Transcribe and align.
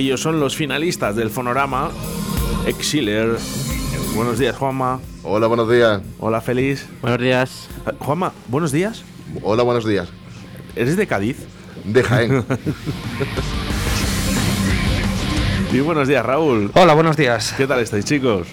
Ellos 0.00 0.22
son 0.22 0.40
los 0.40 0.56
finalistas 0.56 1.14
del 1.14 1.28
Fonorama. 1.28 1.90
Exiler. 2.66 3.36
Buenos 4.14 4.38
días, 4.38 4.56
Juanma. 4.56 4.98
Hola, 5.22 5.46
buenos 5.46 5.70
días. 5.70 6.00
Hola, 6.18 6.40
Feliz. 6.40 6.88
Buenos 7.02 7.20
días. 7.20 7.68
Eh, 7.86 7.90
Juanma, 7.98 8.32
buenos 8.48 8.72
días. 8.72 9.04
Hola, 9.42 9.62
buenos 9.62 9.84
días. 9.84 10.08
¿Eres 10.74 10.96
de 10.96 11.06
Cádiz? 11.06 11.36
De 11.84 12.02
Jaén. 12.02 12.42
Y 15.72 15.78
buenos 15.78 16.08
días, 16.08 16.26
Raúl. 16.26 16.72
Hola, 16.74 16.94
buenos 16.94 17.16
días. 17.16 17.54
¿Qué 17.56 17.64
tal 17.64 17.78
estáis, 17.78 18.04
chicos? 18.04 18.48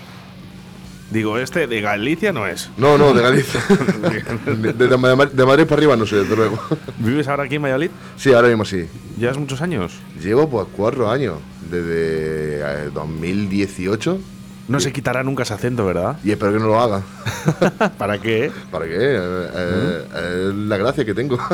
Digo, 1.11 1.37
este 1.37 1.67
de 1.67 1.79
Galicia 1.81 2.33
no 2.33 2.45
es. 2.47 2.69
No, 2.77 2.97
no, 2.97 3.13
de 3.13 3.21
Galicia. 3.21 3.61
de, 4.45 4.73
de- 4.73 4.87
de 4.87 4.97
Madrid 5.45 5.63
para 5.65 5.75
arriba 5.79 5.95
no 5.95 6.05
sé, 6.05 6.17
desde 6.17 6.35
luego. 6.35 6.59
¿Vives 6.99 7.27
ahora 7.29 7.43
aquí 7.43 7.55
en 7.55 7.61
Valladolid? 7.63 7.91
Sí, 8.17 8.33
ahora 8.33 8.49
mismo 8.49 8.65
sí. 8.65 8.85
¿Llevas 9.17 9.37
muchos 9.37 9.61
años? 9.61 9.93
Llevo 10.21 10.49
pues 10.49 10.67
cuatro 10.75 11.09
años, 11.09 11.35
desde 11.71 12.59
eh, 12.87 12.89
2018, 12.93 14.19
No 14.67 14.79
se 14.81 14.91
quitará 14.91 15.23
nunca 15.23 15.43
ese 15.43 15.53
acento, 15.53 15.85
¿verdad? 15.85 16.19
y 16.25 16.31
espero 16.31 16.51
que 16.51 16.59
no 16.59 16.67
lo 16.67 16.79
haga. 16.79 17.01
¿Para 17.97 18.19
qué? 18.19 18.51
¿Para 18.69 18.85
qué? 18.85 18.97
Eh, 18.99 19.19
eh, 19.55 20.47
Es 20.49 20.55
la 20.55 20.75
gracia 20.77 21.05
que 21.05 21.13
tengo. 21.13 21.37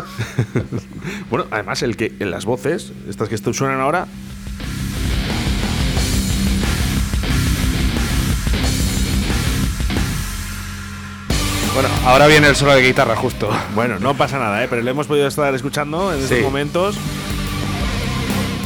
Bueno, 1.29 1.45
además, 1.51 1.81
el 1.83 1.95
que 1.97 2.13
en 2.19 2.29
las 2.31 2.45
voces, 2.45 2.91
estas 3.09 3.27
que 3.29 3.37
suenan 3.37 3.79
ahora, 3.79 4.07
Bueno, 11.83 11.97
ahora 12.07 12.27
viene 12.27 12.47
el 12.47 12.55
solo 12.55 12.73
de 12.75 12.81
guitarra 12.81 13.13
justo. 13.17 13.49
bueno, 13.75 13.99
no 13.99 14.13
pasa 14.13 14.39
nada, 14.39 14.63
¿eh? 14.63 14.67
pero 14.69 14.81
lo 14.81 14.89
hemos 14.89 15.05
podido 15.05 15.27
estar 15.27 15.53
escuchando 15.53 16.13
en 16.13 16.19
estos 16.21 16.37
Sí. 16.37 16.41
momentos. 16.41 16.95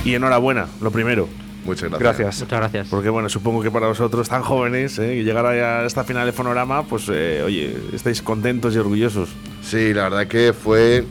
Y 0.05 0.13
enhorabuena, 0.13 0.67
lo 0.81 0.91
primero. 0.91 1.27
Muchas 1.65 1.89
gracias. 1.89 1.99
Gracias. 1.99 2.39
Muchas 2.41 2.59
gracias. 2.59 2.87
Porque 2.89 3.09
bueno, 3.09 3.27
supongo 3.27 3.63
que 3.63 3.71
para 3.71 3.87
vosotros 3.87 4.29
tan 4.29 4.43
jóvenes, 4.43 4.99
¿eh? 4.99 5.15
y 5.15 5.23
llegar 5.23 5.47
a 5.47 5.83
esta 5.87 6.03
final 6.03 6.27
de 6.27 6.31
Fonorama, 6.31 6.83
pues 6.83 7.05
eh, 7.09 7.41
oye, 7.43 7.75
estáis 7.91 8.21
contentos 8.21 8.75
y 8.75 8.77
orgullosos. 8.77 9.29
Sí, 9.63 9.95
la 9.95 10.03
verdad 10.03 10.27
que 10.27 10.53
fue 10.53 11.03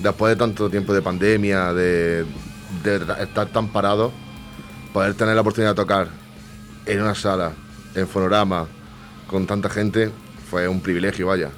después 0.00 0.30
de 0.34 0.36
tanto 0.36 0.68
tiempo 0.68 0.92
de 0.92 1.00
pandemia, 1.00 1.72
de, 1.72 2.26
de 2.84 2.96
estar 3.22 3.46
tan 3.46 3.68
parado, 3.68 4.12
poder 4.92 5.14
tener 5.14 5.34
la 5.34 5.40
oportunidad 5.40 5.70
de 5.70 5.76
tocar 5.76 6.08
en 6.84 7.00
una 7.00 7.14
sala, 7.14 7.52
en 7.94 8.06
Fonorama, 8.06 8.66
con 9.26 9.46
tanta 9.46 9.70
gente, 9.70 10.10
fue 10.50 10.68
un 10.68 10.80
privilegio, 10.80 11.26
vaya. 11.26 11.50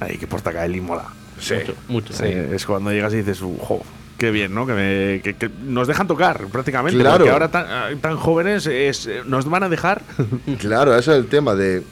Ay, 0.00 0.16
que 0.18 0.26
porta 0.26 0.52
cae 0.52 0.66
el 0.66 0.80
mola. 0.82 1.06
Sí. 1.40 1.54
Mucho, 1.54 1.74
mucho. 1.88 2.24
Eh, 2.24 2.50
es 2.54 2.66
cuando 2.66 2.90
llegas 2.92 3.12
y 3.14 3.18
dices, 3.18 3.40
jo, 3.40 3.82
qué 4.16 4.30
bien, 4.30 4.54
¿no? 4.54 4.66
Que, 4.66 4.72
me- 4.72 5.20
que- 5.22 5.34
que 5.34 5.50
nos 5.64 5.86
dejan 5.88 6.06
tocar 6.06 6.46
prácticamente. 6.48 6.98
Claro. 6.98 7.18
Porque 7.18 7.30
ahora 7.30 7.48
tan, 7.50 7.66
ah, 7.68 7.88
tan 8.00 8.16
jóvenes 8.16 8.66
es, 8.66 9.06
eh, 9.06 9.22
nos 9.26 9.44
van 9.48 9.62
a 9.64 9.68
dejar. 9.68 10.02
Claro, 10.58 10.96
ese 10.96 11.12
es 11.12 11.18
el 11.18 11.26
tema 11.26 11.54
de... 11.54 11.82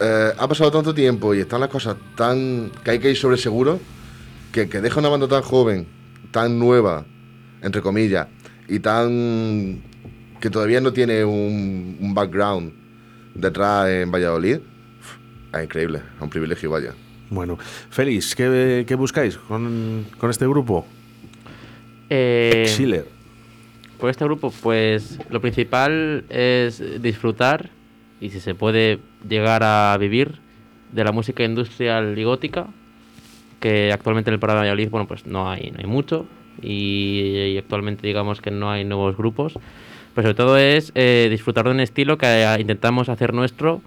eh, 0.00 0.32
ha 0.38 0.48
pasado 0.48 0.70
tanto 0.70 0.94
tiempo 0.94 1.34
y 1.34 1.40
están 1.40 1.60
las 1.60 1.68
cosas 1.68 1.96
tan... 2.16 2.70
que 2.84 2.92
hay 2.92 2.98
que 2.98 3.10
ir 3.10 3.16
sobre 3.16 3.36
seguro, 3.36 3.78
que 4.52 4.68
que 4.68 4.80
deja 4.80 5.00
una 5.00 5.08
banda 5.10 5.28
tan 5.28 5.42
joven, 5.42 5.86
tan 6.30 6.58
nueva, 6.58 7.04
entre 7.62 7.82
comillas, 7.82 8.26
y 8.68 8.78
tan... 8.80 9.82
que 10.40 10.48
todavía 10.50 10.80
no 10.80 10.92
tiene 10.94 11.22
un, 11.24 11.98
un 12.00 12.14
background 12.14 12.72
detrás 13.34 13.88
en 13.90 14.10
Valladolid, 14.10 14.58
es 15.52 15.64
increíble, 15.64 16.02
un 16.20 16.30
privilegio, 16.30 16.70
vaya. 16.70 16.94
bueno, 17.30 17.58
Félix, 17.90 18.34
¿qué, 18.34 18.84
qué 18.86 18.94
buscáis 18.94 19.36
con, 19.36 20.06
con 20.18 20.30
este 20.30 20.46
grupo? 20.46 20.86
Eh, 22.08 22.64
Schiller. 22.66 23.06
por 23.98 24.10
este 24.10 24.24
grupo, 24.24 24.52
pues 24.62 25.18
lo 25.30 25.40
principal 25.40 26.24
es 26.28 26.82
disfrutar 27.00 27.70
y 28.20 28.30
si 28.30 28.40
se 28.40 28.54
puede 28.54 28.98
llegar 29.28 29.62
a 29.62 29.96
vivir 29.98 30.38
de 30.92 31.04
la 31.04 31.12
música 31.12 31.44
industrial 31.44 32.18
y 32.18 32.24
gótica, 32.24 32.66
que 33.60 33.92
actualmente 33.92 34.30
en 34.30 34.34
el 34.34 34.40
programa 34.40 34.62
de 34.62 34.68
Valladolid, 34.70 34.90
bueno, 34.90 35.06
pues 35.06 35.26
no 35.26 35.48
hay, 35.50 35.70
no 35.70 35.78
hay 35.78 35.86
mucho 35.86 36.26
y, 36.62 37.52
y 37.52 37.58
actualmente 37.58 38.06
digamos 38.06 38.40
que 38.40 38.50
no 38.50 38.70
hay 38.70 38.84
nuevos 38.84 39.16
grupos. 39.16 39.54
Pero 40.14 40.26
sobre 40.26 40.34
todo 40.34 40.58
es 40.58 40.90
eh, 40.96 41.28
disfrutar 41.30 41.66
de 41.66 41.70
un 41.70 41.80
estilo 41.80 42.18
que 42.18 42.56
intentamos 42.58 43.08
hacer 43.08 43.32
nuestro 43.32 43.80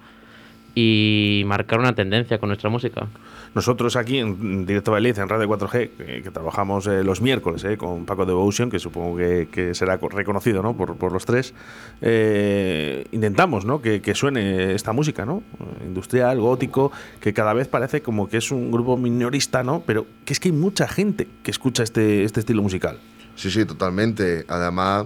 y 0.76 1.44
marcar 1.46 1.80
una 1.80 1.94
tendencia 1.94 2.38
con 2.40 2.50
nuestra 2.50 2.70
música. 2.70 3.08
Nosotros 3.56 3.96
aquí 3.96 4.18
en 4.18 4.66
Directo 4.66 4.92
Valladolid, 4.92 5.20
en 5.20 5.30
Radio 5.30 5.48
4G, 5.48 5.90
que, 5.96 6.22
que 6.24 6.32
trabajamos 6.32 6.88
eh, 6.88 7.04
los 7.04 7.22
miércoles 7.22 7.64
eh, 7.66 7.78
con 7.78 8.06
Paco 8.06 8.26
Devotion, 8.26 8.72
que 8.72 8.80
supongo 8.80 9.16
que, 9.18 9.48
que 9.52 9.76
será 9.76 10.00
co- 10.00 10.10
reconocido 10.10 10.64
¿no? 10.64 10.76
por, 10.76 10.96
por 10.96 11.12
los 11.12 11.24
tres, 11.26 11.54
eh, 12.02 13.06
intentamos 13.12 13.66
¿no? 13.66 13.82
que, 13.82 14.02
que 14.02 14.16
suene 14.16 14.74
esta 14.74 14.92
música, 14.94 15.26
¿no? 15.26 15.44
Eh, 15.60 15.86
industrial, 15.86 16.40
gótico, 16.40 16.92
que 17.20 17.34
cada 17.34 17.54
vez 17.54 17.68
parece 17.68 18.02
como 18.02 18.28
que 18.28 18.38
es 18.38 18.52
un 18.52 18.72
grupo 18.72 18.98
minorista, 18.98 19.62
¿no? 19.64 19.84
pero 19.86 20.08
que 20.26 20.34
es 20.34 20.40
que 20.40 20.50
hay 20.50 20.54
mucha 20.56 20.88
gente 20.88 21.28
que 21.44 21.52
escucha 21.52 21.84
este, 21.84 22.24
este 22.24 22.40
estilo 22.40 22.64
musical. 22.64 22.98
Sí, 23.36 23.52
sí, 23.52 23.66
totalmente. 23.66 24.46
Además, 24.48 25.06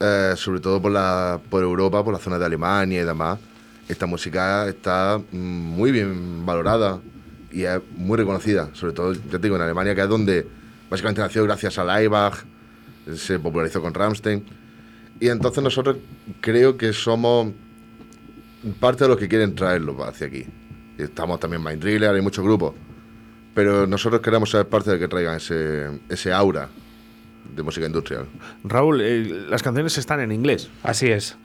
eh, 0.00 0.34
sobre 0.36 0.60
todo 0.60 0.80
por, 0.80 0.92
la, 0.92 1.40
por 1.50 1.62
Europa, 1.64 2.04
por 2.04 2.12
la 2.12 2.18
zona 2.20 2.38
de 2.38 2.44
Alemania 2.46 3.02
y 3.02 3.04
demás, 3.04 3.38
esta 3.88 4.06
música 4.06 4.68
está 4.68 5.18
mm, 5.18 5.36
muy 5.36 5.92
bien 5.92 6.44
valorada 6.44 7.00
y 7.50 7.62
es 7.62 7.80
muy 7.96 8.16
reconocida. 8.16 8.70
Sobre 8.74 8.92
todo, 8.92 9.12
ya 9.12 9.20
te 9.30 9.38
digo, 9.38 9.56
en 9.56 9.62
Alemania, 9.62 9.94
que 9.94 10.02
es 10.02 10.08
donde 10.08 10.46
básicamente 10.90 11.20
nació 11.20 11.44
gracias 11.44 11.78
a 11.78 11.84
Leibach, 11.84 12.44
se 13.14 13.38
popularizó 13.38 13.80
con 13.80 13.94
Rammstein. 13.94 14.44
Y 15.20 15.28
entonces 15.28 15.62
nosotros 15.62 15.96
creo 16.40 16.76
que 16.76 16.92
somos 16.92 17.52
parte 18.80 19.04
de 19.04 19.08
los 19.08 19.18
que 19.18 19.28
quieren 19.28 19.54
traerlo 19.54 20.04
hacia 20.04 20.26
aquí. 20.26 20.44
Estamos 20.98 21.40
también 21.40 21.62
Mind 21.62 21.82
Driller, 21.82 22.14
hay 22.14 22.20
muchos 22.20 22.44
grupos. 22.44 22.74
Pero 23.54 23.86
nosotros 23.86 24.20
queremos 24.20 24.50
ser 24.50 24.68
parte 24.68 24.90
de 24.90 24.98
que 24.98 25.08
traigan 25.08 25.36
ese, 25.36 26.00
ese 26.08 26.32
aura 26.32 26.68
de 27.54 27.62
música 27.62 27.86
industrial. 27.86 28.26
Raúl, 28.64 29.00
eh, 29.00 29.46
las 29.48 29.62
canciones 29.62 29.96
están 29.96 30.20
en 30.20 30.32
inglés. 30.32 30.68
Así 30.82 31.06
es. 31.10 31.36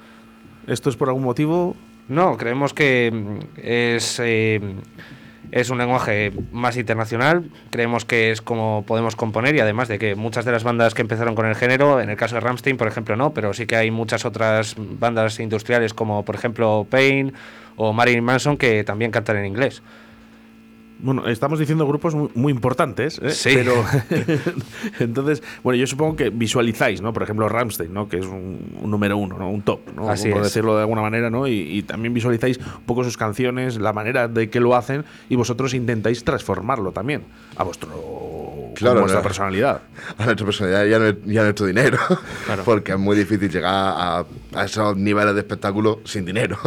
¿Esto 0.68 0.90
es 0.90 0.96
por 0.96 1.08
algún 1.08 1.24
motivo? 1.24 1.78
No, 2.08 2.38
creemos 2.38 2.74
que 2.74 3.12
mm, 3.12 3.40
es, 3.58 4.20
eh, 4.20 4.60
es 5.52 5.70
un 5.70 5.78
lenguaje 5.78 6.32
más 6.52 6.78
internacional. 6.78 7.50
Creemos 7.70 8.06
que 8.06 8.32
es 8.32 8.42
como 8.42 8.84
podemos 8.88 9.16
componer 9.16 9.56
y 9.56 9.60
además 9.60 9.88
de 9.88 10.00
que 10.00 10.16
muchas 10.16 10.46
de 10.46 10.52
las 10.52 10.64
bandas 10.64 10.94
que 10.94 11.02
empezaron 11.02 11.36
con 11.36 11.46
el 11.46 11.56
género, 11.56 12.02
en 12.02 12.10
el 12.10 12.18
caso 12.18 12.36
de 12.36 12.42
Ramstein, 12.42 12.78
por 12.78 12.88
ejemplo, 12.88 13.16
no, 13.16 13.34
pero 13.34 13.54
sí 13.54 13.66
que 13.66 13.76
hay 13.76 13.92
muchas 13.92 14.26
otras 14.26 14.76
bandas 14.78 15.40
industriales 15.40 15.94
como, 15.94 16.24
por 16.24 16.36
ejemplo, 16.36 16.86
Pain 16.90 17.34
o 17.76 17.94
Marilyn 17.94 18.24
Manson 18.24 18.58
que 18.58 18.84
también 18.84 19.12
cantan 19.12 19.38
en 19.38 19.46
inglés. 19.46 19.82
Bueno, 21.02 21.28
estamos 21.28 21.60
diciendo 21.60 21.88
grupos 21.88 22.16
muy, 22.16 22.30
muy 22.36 22.52
importantes, 22.54 23.20
¿eh? 23.22 23.32
Sí. 23.32 23.52
pero 23.54 23.74
entonces, 25.00 25.42
bueno, 25.64 25.78
yo 25.78 25.88
supongo 25.88 26.16
que 26.16 26.30
visualizáis, 26.30 27.02
¿no? 27.02 27.12
Por 27.14 27.24
ejemplo, 27.24 27.50
Ramstein, 27.50 27.94
¿no? 27.94 28.08
Que 28.08 28.20
es 28.20 28.26
un, 28.26 28.78
un 28.82 28.92
número 28.92 29.18
uno, 29.18 29.38
¿no? 29.38 29.50
Un 29.50 29.62
top, 29.62 29.80
¿no? 29.96 30.10
Así 30.10 30.30
por 30.30 30.40
es. 30.40 30.48
decirlo 30.48 30.76
de 30.76 30.82
alguna 30.82 31.02
manera, 31.02 31.30
¿no? 31.30 31.48
Y, 31.48 31.54
y 31.54 31.84
también 31.84 32.14
visualizáis 32.14 32.58
un 32.58 32.84
poco 32.86 33.04
sus 33.04 33.18
canciones, 33.18 33.78
la 33.78 33.94
manera 33.94 34.28
de 34.28 34.50
que 34.50 34.60
lo 34.60 34.76
hacen 34.76 35.06
y 35.30 35.36
vosotros 35.36 35.74
intentáis 35.74 36.24
transformarlo 36.24 36.92
también 36.92 37.24
a 37.56 37.64
vuestro 37.64 37.90
Claro, 38.76 39.00
a 39.00 39.02
vuestra 39.02 39.20
¿no? 39.20 39.24
personalidad. 39.24 39.82
a 40.18 40.26
nuestra 40.26 40.46
personalidad 40.46 40.86
y 40.86 40.94
a, 40.94 41.34
y 41.34 41.38
a 41.38 41.44
nuestro 41.44 41.66
dinero. 41.66 41.98
Claro. 42.46 42.64
Porque 42.66 42.94
es 42.94 43.00
muy 43.00 43.16
difícil 43.16 43.50
llegar 43.50 43.74
a, 43.74 44.26
a 44.54 44.66
esos 44.66 44.96
niveles 44.98 45.34
de 45.34 45.42
espectáculo 45.42 46.02
sin 46.06 46.26
dinero. 46.26 46.58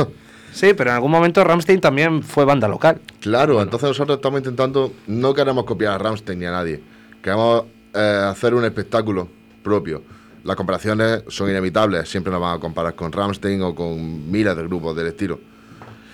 Sí, 0.55 0.73
pero 0.73 0.91
en 0.91 0.95
algún 0.95 1.11
momento 1.11 1.43
Ramstein 1.43 1.81
también 1.81 2.23
fue 2.23 2.45
banda 2.45 2.69
local. 2.69 3.01
Claro, 3.21 3.61
entonces 3.61 3.89
nosotros 3.89 4.19
estamos 4.19 4.39
intentando, 4.39 4.93
no 5.09 5.35
queremos 5.35 5.65
copiar 5.65 5.95
a 5.95 5.99
Rammstein 5.99 6.39
ni 6.39 6.47
a 6.47 6.53
nadie. 6.53 6.81
Queremos 7.21 7.65
eh, 7.93 8.21
hacer 8.25 8.55
un 8.55 8.65
espectáculo 8.65 9.27
propio. 9.65 10.03
Las 10.45 10.55
comparaciones 10.55 11.25
son 11.27 11.51
inevitables, 11.51 12.09
siempre 12.09 12.31
nos 12.31 12.41
van 12.41 12.57
a 12.57 12.61
comparar 12.61 12.95
con 12.95 13.11
Rammstein 13.11 13.63
o 13.63 13.75
con 13.75 14.31
miles 14.31 14.55
de 14.57 14.63
grupos 14.63 14.95
del 14.95 15.09
estilo. 15.09 15.41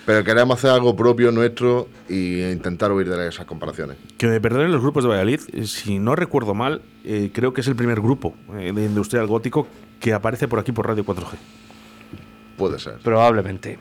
Pero 0.07 0.23
queremos 0.23 0.57
hacer 0.57 0.71
algo 0.71 0.95
propio 0.95 1.31
nuestro 1.31 1.87
e 2.09 2.49
intentar 2.51 2.91
huir 2.91 3.07
de 3.09 3.27
esas 3.27 3.45
comparaciones. 3.45 3.97
Que 4.17 4.25
me 4.25 4.41
perdonen 4.41 4.71
los 4.71 4.81
grupos 4.81 5.03
de 5.03 5.09
Valladolid, 5.09 5.41
eh, 5.53 5.67
si 5.67 5.99
no 5.99 6.15
recuerdo 6.15 6.55
mal, 6.55 6.81
eh, 7.03 7.29
creo 7.31 7.53
que 7.53 7.61
es 7.61 7.67
el 7.67 7.75
primer 7.75 8.01
grupo 8.01 8.33
eh, 8.57 8.71
de 8.73 8.85
industrial 8.85 9.27
gótico 9.27 9.67
que 9.99 10.13
aparece 10.13 10.47
por 10.47 10.57
aquí 10.57 10.71
por 10.71 10.87
Radio 10.87 11.05
4G. 11.05 11.37
Puede 12.61 12.79
ser. 12.79 12.99
Probablemente. 13.03 13.79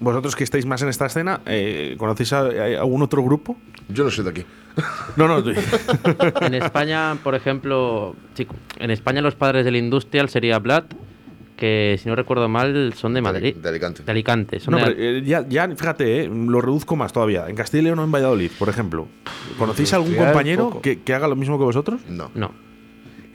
Vosotros 0.00 0.36
que 0.36 0.44
estáis 0.44 0.66
más 0.66 0.82
en 0.82 0.88
esta 0.90 1.06
escena, 1.06 1.40
eh, 1.46 1.94
¿conocéis 1.98 2.32
a, 2.34 2.40
a 2.40 2.80
algún 2.80 3.02
otro 3.02 3.22
grupo? 3.24 3.56
Yo 3.88 4.04
no 4.04 4.10
soy 4.10 4.24
de 4.24 4.30
aquí. 4.30 4.44
No, 5.16 5.26
no, 5.26 5.38
En 6.42 6.54
España, 6.54 7.16
por 7.24 7.34
ejemplo, 7.34 8.14
chico, 8.34 8.54
en 8.78 8.90
España 8.90 9.22
los 9.22 9.34
padres 9.34 9.64
del 9.64 9.76
industrial 9.76 10.28
sería 10.28 10.58
Blood, 10.58 10.84
que 11.56 11.98
si 12.00 12.08
no 12.08 12.14
recuerdo 12.14 12.48
mal 12.48 12.92
son 12.94 13.14
de 13.14 13.22
Madrid. 13.22 13.56
De 13.56 13.68
Alicante. 13.68 14.02
De 14.04 14.10
Alicante. 14.12 14.60
Son 14.60 14.72
No, 14.72 14.78
de- 14.78 14.84
pero, 14.84 14.96
eh, 15.02 15.22
ya, 15.24 15.44
ya, 15.48 15.66
fíjate, 15.74 16.24
eh, 16.24 16.30
lo 16.30 16.60
reduzco 16.60 16.94
más 16.96 17.12
todavía. 17.12 17.48
En 17.48 17.56
Castilla 17.56 17.80
y 17.80 17.84
León 17.86 17.98
o 17.98 18.04
en 18.04 18.12
Valladolid, 18.12 18.50
por 18.58 18.68
ejemplo. 18.68 19.08
¿Conocéis 19.58 19.92
a 19.94 19.96
algún 19.96 20.14
compañero 20.14 20.80
que, 20.82 21.00
que 21.00 21.14
haga 21.14 21.26
lo 21.26 21.34
mismo 21.34 21.58
que 21.58 21.64
vosotros? 21.64 22.00
No. 22.08 22.30
No. 22.34 22.52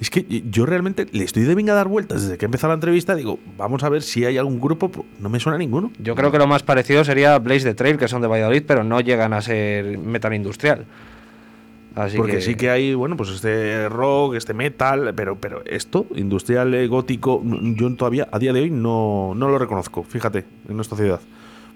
Es 0.02 0.10
que 0.10 0.44
yo 0.50 0.66
realmente 0.66 1.06
le 1.12 1.24
estoy 1.24 1.44
de 1.44 1.56
venga 1.56 1.74
a 1.74 1.76
dar 1.76 1.88
vueltas 1.88 2.24
desde 2.24 2.38
que 2.38 2.46
empezó 2.46 2.68
la 2.68 2.74
entrevista. 2.74 3.16
Digo, 3.16 3.40
vamos 3.58 3.84
a 3.84 3.90
ver 3.90 4.02
si 4.02 4.26
hay 4.26 4.38
algún 4.38 4.60
grupo. 4.60 4.90
pues, 4.90 5.06
No 5.20 5.30
me 5.30 5.40
suena 5.40 5.58
ninguno. 5.58 5.92
Yo 6.00 6.16
creo 6.16 6.32
que 6.32 6.38
lo 6.38 6.48
más 6.48 6.64
parecido 6.64 7.04
sería 7.06 7.38
Blaze 7.40 7.64
the 7.64 7.74
Trail, 7.74 7.98
que 7.98 8.08
son 8.08 8.22
de 8.22 8.28
Valladolid, 8.28 8.64
pero 8.68 8.84
no 8.84 9.00
llegan 9.00 9.34
a 9.34 9.42
ser 9.42 9.98
metal 9.98 10.34
industrial. 10.34 10.86
Así 11.96 12.18
Porque 12.18 12.34
que, 12.38 12.42
sí 12.42 12.56
que 12.56 12.72
hay, 12.72 12.96
bueno, 12.96 13.16
pues 13.16 13.30
este 13.30 13.88
rock, 13.88 14.34
este 14.36 14.56
metal, 14.56 15.14
pero, 15.16 15.36
pero 15.40 15.62
esto, 15.66 16.08
industrial, 16.16 16.74
eh, 16.74 16.88
gótico, 16.88 17.44
yo 17.76 17.96
todavía 17.96 18.28
a 18.32 18.40
día 18.40 18.52
de 18.52 18.62
hoy 18.62 18.72
no, 18.72 19.34
no 19.36 19.48
lo 19.48 19.60
reconozco, 19.60 20.04
fíjate, 20.04 20.44
en 20.68 20.76
nuestra 20.76 20.98
ciudad. 20.98 21.20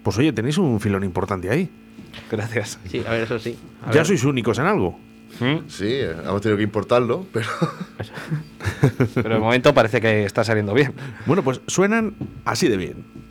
Pues 0.01 0.17
oye, 0.17 0.33
tenéis 0.33 0.57
un 0.57 0.79
filón 0.79 1.03
importante 1.03 1.51
ahí. 1.51 1.69
Gracias. 2.31 2.79
Sí, 2.89 3.03
a 3.07 3.11
ver, 3.11 3.21
eso 3.23 3.37
sí. 3.37 3.55
A 3.83 3.91
ya 3.91 3.97
ver. 3.97 4.05
sois 4.07 4.23
únicos 4.23 4.57
en 4.57 4.65
algo. 4.65 4.97
¿Mm? 5.39 5.67
Sí, 5.67 5.99
hemos 5.99 6.41
tenido 6.41 6.57
que 6.57 6.63
importarlo, 6.63 7.25
pero 7.31 7.47
Pero 9.15 9.35
de 9.35 9.39
momento 9.39 9.73
parece 9.73 10.01
que 10.01 10.23
está 10.23 10.43
saliendo 10.43 10.73
bien. 10.73 10.93
Bueno, 11.25 11.43
pues 11.43 11.61
suenan 11.67 12.15
así 12.45 12.67
de 12.67 12.77
bien. 12.77 13.26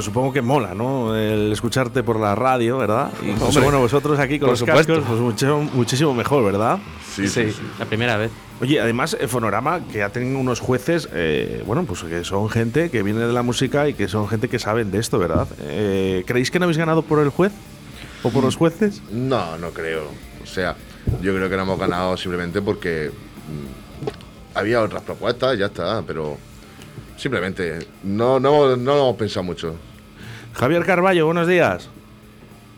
Bueno, 0.00 0.12
supongo 0.14 0.32
que 0.32 0.40
mola, 0.40 0.74
¿no? 0.74 1.14
El 1.14 1.52
escucharte 1.52 2.02
por 2.02 2.18
la 2.18 2.34
radio, 2.34 2.78
¿verdad? 2.78 3.10
Y 3.22 3.32
pues, 3.32 3.42
Hombre, 3.42 3.62
bueno, 3.64 3.80
vosotros 3.80 4.18
aquí 4.18 4.38
con 4.38 4.46
por 4.46 4.50
los 4.52 4.58
supuesto. 4.60 4.94
cascos, 4.94 5.04
pues 5.06 5.20
mucho- 5.20 5.60
muchísimo 5.74 6.14
mejor, 6.14 6.42
¿verdad? 6.42 6.78
sí, 7.14 7.28
sí, 7.28 7.50
sí. 7.52 7.60
La 7.78 7.84
primera 7.84 8.16
vez. 8.16 8.30
Oye, 8.62 8.80
además, 8.80 9.14
eh, 9.20 9.28
Fonorama, 9.28 9.80
que 9.92 10.02
ha 10.02 10.08
tenido 10.08 10.38
unos 10.38 10.58
jueces, 10.60 11.06
eh, 11.12 11.62
bueno, 11.66 11.84
pues 11.84 12.02
que 12.04 12.24
son 12.24 12.48
gente 12.48 12.90
que 12.90 13.02
viene 13.02 13.20
de 13.26 13.32
la 13.34 13.42
música 13.42 13.88
y 13.90 13.94
que 13.94 14.08
son 14.08 14.26
gente 14.26 14.48
que 14.48 14.58
saben 14.58 14.90
de 14.90 14.98
esto, 15.00 15.18
¿verdad? 15.18 15.46
Eh, 15.64 16.24
¿Creéis 16.26 16.50
que 16.50 16.58
no 16.58 16.64
habéis 16.64 16.78
ganado 16.78 17.02
por 17.02 17.18
el 17.18 17.28
juez? 17.28 17.52
¿O 18.22 18.30
por 18.30 18.42
los 18.42 18.56
jueces? 18.56 19.02
No, 19.12 19.58
no 19.58 19.68
creo. 19.70 20.04
O 20.42 20.46
sea, 20.46 20.76
yo 21.20 21.34
creo 21.34 21.50
que 21.50 21.56
no 21.56 21.62
hemos 21.64 21.78
ganado 21.78 22.16
simplemente 22.16 22.62
porque 22.62 23.10
mm, 23.10 24.56
había 24.58 24.80
otras 24.80 25.02
propuestas, 25.02 25.58
ya 25.58 25.66
está, 25.66 26.00
pero 26.06 26.38
simplemente 27.18 27.80
no, 28.02 28.40
no, 28.40 28.76
no 28.76 28.94
lo 28.94 28.98
hemos 29.00 29.16
pensado 29.16 29.44
mucho. 29.44 29.74
Javier 30.52 30.84
Carballo, 30.84 31.26
buenos 31.26 31.46
días. 31.46 31.90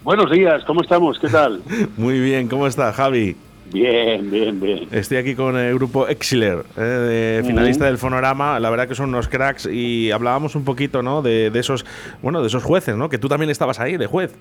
Buenos 0.05 0.31
días, 0.31 0.65
¿cómo 0.65 0.83
estamos? 0.83 1.19
¿Qué 1.19 1.29
tal? 1.29 1.63
Muy 1.97 2.21
bien, 2.21 2.49
¿cómo 2.49 2.67
está, 2.67 2.93
Javi? 2.93 3.37
Bien, 3.73 4.31
bien, 4.31 4.61
bien. 4.61 4.89
Estoy 4.91 5.17
aquí 5.17 5.35
con 5.35 5.57
el 5.57 5.75
grupo 5.75 6.07
Exiler, 6.07 6.65
eh, 6.77 6.81
de 6.81 7.45
finalista 7.47 7.87
del 7.87 7.97
Fonorama. 7.97 8.61
La 8.61 8.69
verdad 8.69 8.87
que 8.87 8.95
son 8.95 9.09
unos 9.09 9.29
cracks 9.29 9.67
y 9.67 10.11
hablábamos 10.11 10.55
un 10.57 10.65
poquito, 10.65 11.03
¿no? 11.03 11.23
De, 11.23 11.51
de 11.51 11.59
esos, 11.59 11.87
bueno, 12.21 12.43
de 12.43 12.49
esos 12.49 12.63
jueces, 12.63 12.97
¿no? 12.97 13.09
Que 13.09 13.17
tú 13.17 13.29
también 13.29 13.49
estabas 13.49 13.81
ahí, 13.81 13.97
de 13.97 14.07
juez. 14.07 14.37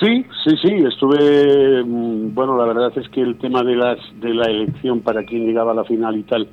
Sí, 0.00 0.26
sí, 0.44 0.56
sí, 0.62 0.74
estuve, 0.86 1.82
mm, 1.84 2.34
bueno, 2.34 2.58
la 2.58 2.66
verdad 2.66 2.92
es 2.96 3.08
que 3.08 3.22
el 3.22 3.36
tema 3.38 3.62
de 3.62 3.74
las 3.74 3.98
de 4.20 4.34
la 4.34 4.44
elección 4.50 5.00
para 5.00 5.24
quién 5.24 5.46
llegaba 5.46 5.72
a 5.72 5.74
la 5.74 5.84
final 5.84 6.16
y 6.16 6.22
tal, 6.24 6.46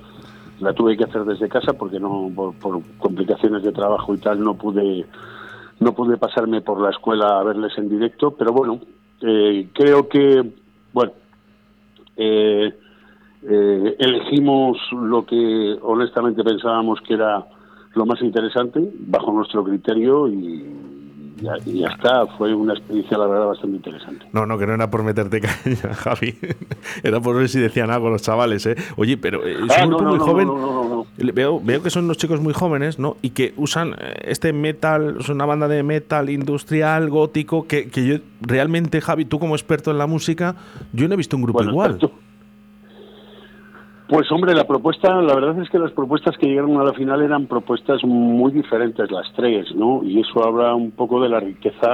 la 0.61 0.73
tuve 0.73 0.95
que 0.95 1.03
hacer 1.03 1.25
desde 1.25 1.49
casa 1.49 1.73
porque 1.73 1.99
no 1.99 2.31
por, 2.35 2.81
complicaciones 2.97 3.63
de 3.63 3.71
trabajo 3.71 4.13
y 4.13 4.17
tal 4.17 4.43
no 4.43 4.55
pude 4.55 5.05
no 5.79 5.93
pude 5.93 6.17
pasarme 6.17 6.61
por 6.61 6.79
la 6.79 6.91
escuela 6.91 7.39
a 7.39 7.43
verles 7.43 7.73
en 7.77 7.89
directo, 7.89 8.35
pero 8.37 8.53
bueno, 8.53 8.79
eh, 9.21 9.67
creo 9.73 10.07
que, 10.07 10.47
bueno, 10.93 11.11
eh, 12.15 12.71
eh, 13.43 13.95
elegimos 13.97 14.77
lo 14.91 15.25
que 15.25 15.75
honestamente 15.81 16.43
pensábamos 16.43 17.01
que 17.01 17.15
era 17.15 17.43
lo 17.95 18.05
más 18.05 18.21
interesante 18.21 18.79
bajo 18.99 19.31
nuestro 19.31 19.63
criterio 19.63 20.27
y 20.27 21.00
ya, 21.39 21.53
y 21.65 21.79
ya 21.79 21.87
está. 21.87 22.25
Fue 22.37 22.53
una 22.53 22.73
experiencia, 22.73 23.17
la 23.17 23.27
verdad, 23.27 23.47
bastante 23.47 23.75
interesante. 23.77 24.25
No, 24.33 24.45
no, 24.45 24.57
que 24.57 24.65
no 24.67 24.73
era 24.73 24.89
por 24.89 25.03
meterte 25.03 25.39
caña, 25.41 25.93
Javi. 25.93 26.35
Era 27.03 27.19
por 27.19 27.35
ver 27.37 27.49
si 27.49 27.59
decían 27.59 27.89
algo 27.91 28.09
los 28.09 28.21
chavales, 28.21 28.65
¿eh? 28.65 28.75
Oye, 28.97 29.17
pero 29.17 29.45
eh, 29.45 29.55
es 29.65 29.71
Ah, 29.77 29.83
un 29.85 29.91
no, 29.91 29.97
grupo 29.97 30.03
no, 30.03 30.09
muy 30.09 30.19
no, 30.19 30.25
joven. 30.25 30.47
no, 30.47 30.55
no, 30.57 30.83
no, 30.83 30.89
no. 30.89 31.05
Le- 31.17 31.31
Veo, 31.31 31.59
veo 31.61 31.81
que 31.81 31.89
son 31.89 32.05
unos 32.05 32.17
chicos 32.17 32.41
muy 32.41 32.53
jóvenes, 32.53 32.99
¿no? 32.99 33.17
Y 33.21 33.29
que 33.31 33.53
usan 33.57 33.93
eh, 33.99 34.15
este 34.23 34.53
metal, 34.53 35.17
es 35.19 35.29
una 35.29 35.45
banda 35.45 35.67
de 35.67 35.83
metal 35.83 36.29
industrial, 36.29 37.09
gótico, 37.09 37.67
que, 37.67 37.89
que 37.89 38.05
yo 38.05 38.15
realmente, 38.41 38.99
Javi, 39.01 39.25
tú 39.25 39.39
como 39.39 39.55
experto 39.55 39.91
en 39.91 39.97
la 39.97 40.07
música, 40.07 40.55
yo 40.93 41.07
no 41.07 41.13
he 41.13 41.17
visto 41.17 41.35
un 41.37 41.43
grupo 41.43 41.59
Bueno, 41.59 41.71
igual. 41.71 41.99
Pues 44.11 44.29
hombre, 44.29 44.53
la 44.53 44.67
propuesta, 44.67 45.21
la 45.21 45.33
verdad 45.35 45.57
es 45.61 45.69
que 45.69 45.79
las 45.79 45.93
propuestas 45.93 46.37
que 46.37 46.45
llegaron 46.45 46.75
a 46.75 46.83
la 46.83 46.91
final 46.91 47.21
eran 47.21 47.47
propuestas 47.47 48.03
muy 48.03 48.51
diferentes 48.51 49.09
las 49.09 49.31
tres, 49.37 49.73
¿no? 49.73 50.03
Y 50.03 50.19
eso 50.19 50.45
habla 50.45 50.75
un 50.75 50.91
poco 50.91 51.21
de 51.21 51.29
la 51.29 51.39
riqueza 51.39 51.93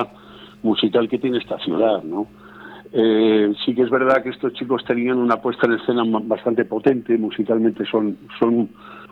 musical 0.63 1.07
que 1.07 1.19
tiene 1.19 1.37
esta 1.37 1.59
ciudad, 1.59 2.01
¿no? 2.01 2.25
Eh, 2.91 3.53
sí 3.63 3.75
que 3.75 3.83
es 3.83 3.91
verdad 3.91 4.23
que 4.23 4.29
estos 4.29 4.51
chicos 4.53 4.83
tenían 4.83 5.19
una 5.19 5.39
puesta 5.39 5.67
en 5.67 5.73
escena 5.73 6.01
bastante 6.23 6.65
potente, 6.65 7.15
musicalmente 7.19 7.85
son, 7.85 8.17
son 8.39 8.67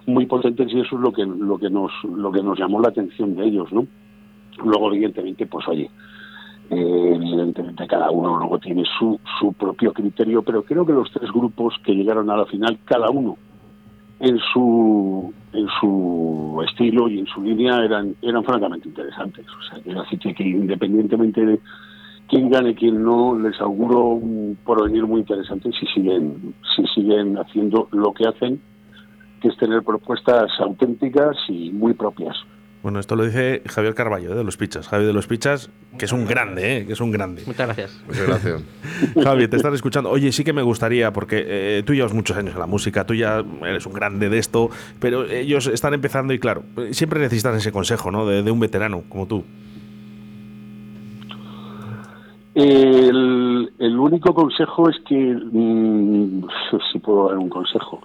muy 0.07 0.25
potentes 0.25 0.73
y 0.73 0.79
eso 0.79 0.95
es 0.95 1.01
lo 1.01 1.13
que, 1.13 1.27
lo 1.27 1.59
que 1.59 1.69
nos, 1.69 1.91
lo 2.05 2.31
que 2.31 2.41
nos 2.41 2.57
llamó 2.57 2.81
la 2.81 2.87
atención 2.89 3.35
de 3.35 3.45
ellos, 3.45 3.71
¿no? 3.71 3.85
Luego, 4.63 4.91
evidentemente, 4.91 5.45
pues 5.45 5.67
oye, 5.67 5.91
evidentemente 6.69 7.87
cada 7.87 8.09
uno 8.11 8.37
luego 8.37 8.59
tiene 8.59 8.83
su, 8.97 9.19
su 9.39 9.53
propio 9.53 9.93
criterio, 9.93 10.41
pero 10.41 10.63
creo 10.63 10.85
que 10.85 10.93
los 10.93 11.11
tres 11.11 11.31
grupos 11.31 11.75
que 11.83 11.93
llegaron 11.93 12.29
a 12.29 12.37
la 12.37 12.45
final, 12.45 12.79
cada 12.85 13.09
uno 13.09 13.37
en 14.19 14.39
su 14.53 15.33
en 15.53 15.67
su 15.79 16.63
estilo 16.67 17.09
y 17.09 17.19
en 17.19 17.27
su 17.27 17.41
línea 17.41 17.83
eran 17.83 18.15
eran 18.21 18.43
francamente 18.43 18.87
interesantes. 18.87 19.45
O 19.47 19.61
sea, 19.63 19.81
quiero 19.83 20.01
decir 20.03 20.19
que 20.19 20.43
independientemente 20.43 21.45
de 21.45 21.59
quién 22.27 22.49
gane, 22.49 22.75
quién 22.75 23.03
no, 23.03 23.37
les 23.37 23.59
auguro 23.61 24.07
un 24.07 24.57
porvenir 24.63 25.05
muy 25.05 25.21
interesante 25.21 25.69
si 25.79 25.85
siguen 25.87 26.55
si 26.75 26.85
siguen 26.87 27.37
haciendo 27.37 27.87
lo 27.91 28.13
que 28.13 28.27
hacen, 28.27 28.61
que 29.41 29.49
es 29.49 29.57
tener 29.57 29.83
propuestas 29.83 30.51
auténticas 30.59 31.37
y 31.49 31.71
muy 31.71 31.93
propias. 31.93 32.35
Bueno, 32.85 32.99
esto 32.99 33.15
lo 33.15 33.23
dice 33.23 33.63
Javier 33.65 33.95
Carballo, 33.95 34.33
¿eh? 34.33 34.35
de 34.35 34.43
Los 34.43 34.57
Pichas. 34.57 34.87
Javier 34.87 35.07
de 35.07 35.13
Los 35.13 35.25
Pichas, 35.25 35.71
que 35.97 36.05
es 36.05 36.11
un 36.13 36.27
grande, 36.27 36.77
¿eh? 36.77 36.85
que 36.85 36.93
es 36.93 37.01
un 37.01 37.09
grande. 37.09 37.41
Muchas 37.47 37.65
gracias. 37.65 38.03
Muchas 38.05 38.27
gracias. 38.27 38.63
Javi, 39.23 39.47
te 39.47 39.57
están 39.57 39.73
escuchando. 39.73 40.11
Oye, 40.11 40.31
sí 40.31 40.43
que 40.43 40.53
me 40.53 40.61
gustaría, 40.61 41.11
porque 41.11 41.43
eh, 41.47 41.83
tú 41.83 41.95
llevas 41.95 42.13
muchos 42.13 42.37
años 42.37 42.53
en 42.53 42.59
la 42.59 42.67
música, 42.67 43.03
tú 43.03 43.15
ya 43.15 43.43
eres 43.63 43.87
un 43.87 43.93
grande 43.93 44.29
de 44.29 44.37
esto, 44.37 44.69
pero 44.99 45.25
ellos 45.25 45.65
están 45.65 45.95
empezando 45.95 46.31
y 46.31 46.37
claro, 46.37 46.61
siempre 46.91 47.19
necesitan 47.19 47.55
ese 47.55 47.71
consejo, 47.71 48.11
¿no? 48.11 48.27
De, 48.27 48.43
de 48.43 48.51
un 48.51 48.59
veterano 48.59 49.01
como 49.09 49.25
tú. 49.25 49.43
El, 52.53 53.73
el, 53.79 53.97
único 53.97 54.35
consejo 54.35 54.91
es 54.91 54.97
que, 55.07 55.15
mmm, 55.15 56.45
si 56.93 56.99
puedo 56.99 57.29
dar 57.29 57.39
un 57.39 57.49
consejo, 57.49 57.99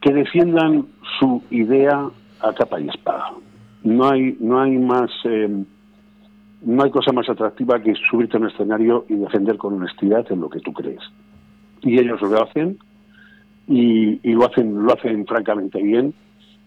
que 0.00 0.12
defiendan 0.12 0.88
su 1.20 1.40
idea 1.52 2.10
a 2.40 2.52
capa 2.52 2.80
y 2.80 2.88
espada 2.88 3.32
no 3.88 4.10
hay 4.10 4.36
no 4.38 4.60
hay 4.60 4.76
más 4.76 5.10
eh, 5.24 5.64
no 6.62 6.82
hay 6.82 6.90
cosa 6.90 7.12
más 7.12 7.28
atractiva 7.28 7.80
que 7.80 7.94
subirte 8.10 8.36
a 8.36 8.40
un 8.40 8.48
escenario 8.48 9.06
y 9.08 9.14
defender 9.14 9.56
con 9.56 9.74
honestidad 9.74 10.30
en 10.30 10.40
lo 10.40 10.50
que 10.50 10.60
tú 10.60 10.72
crees. 10.72 11.00
Y 11.82 11.98
ellos 11.98 12.20
lo 12.20 12.42
hacen 12.42 12.78
y, 13.66 14.20
y 14.28 14.32
lo 14.32 14.46
hacen 14.46 14.84
lo 14.84 14.92
hacen 14.92 15.26
francamente 15.26 15.82
bien 15.82 16.12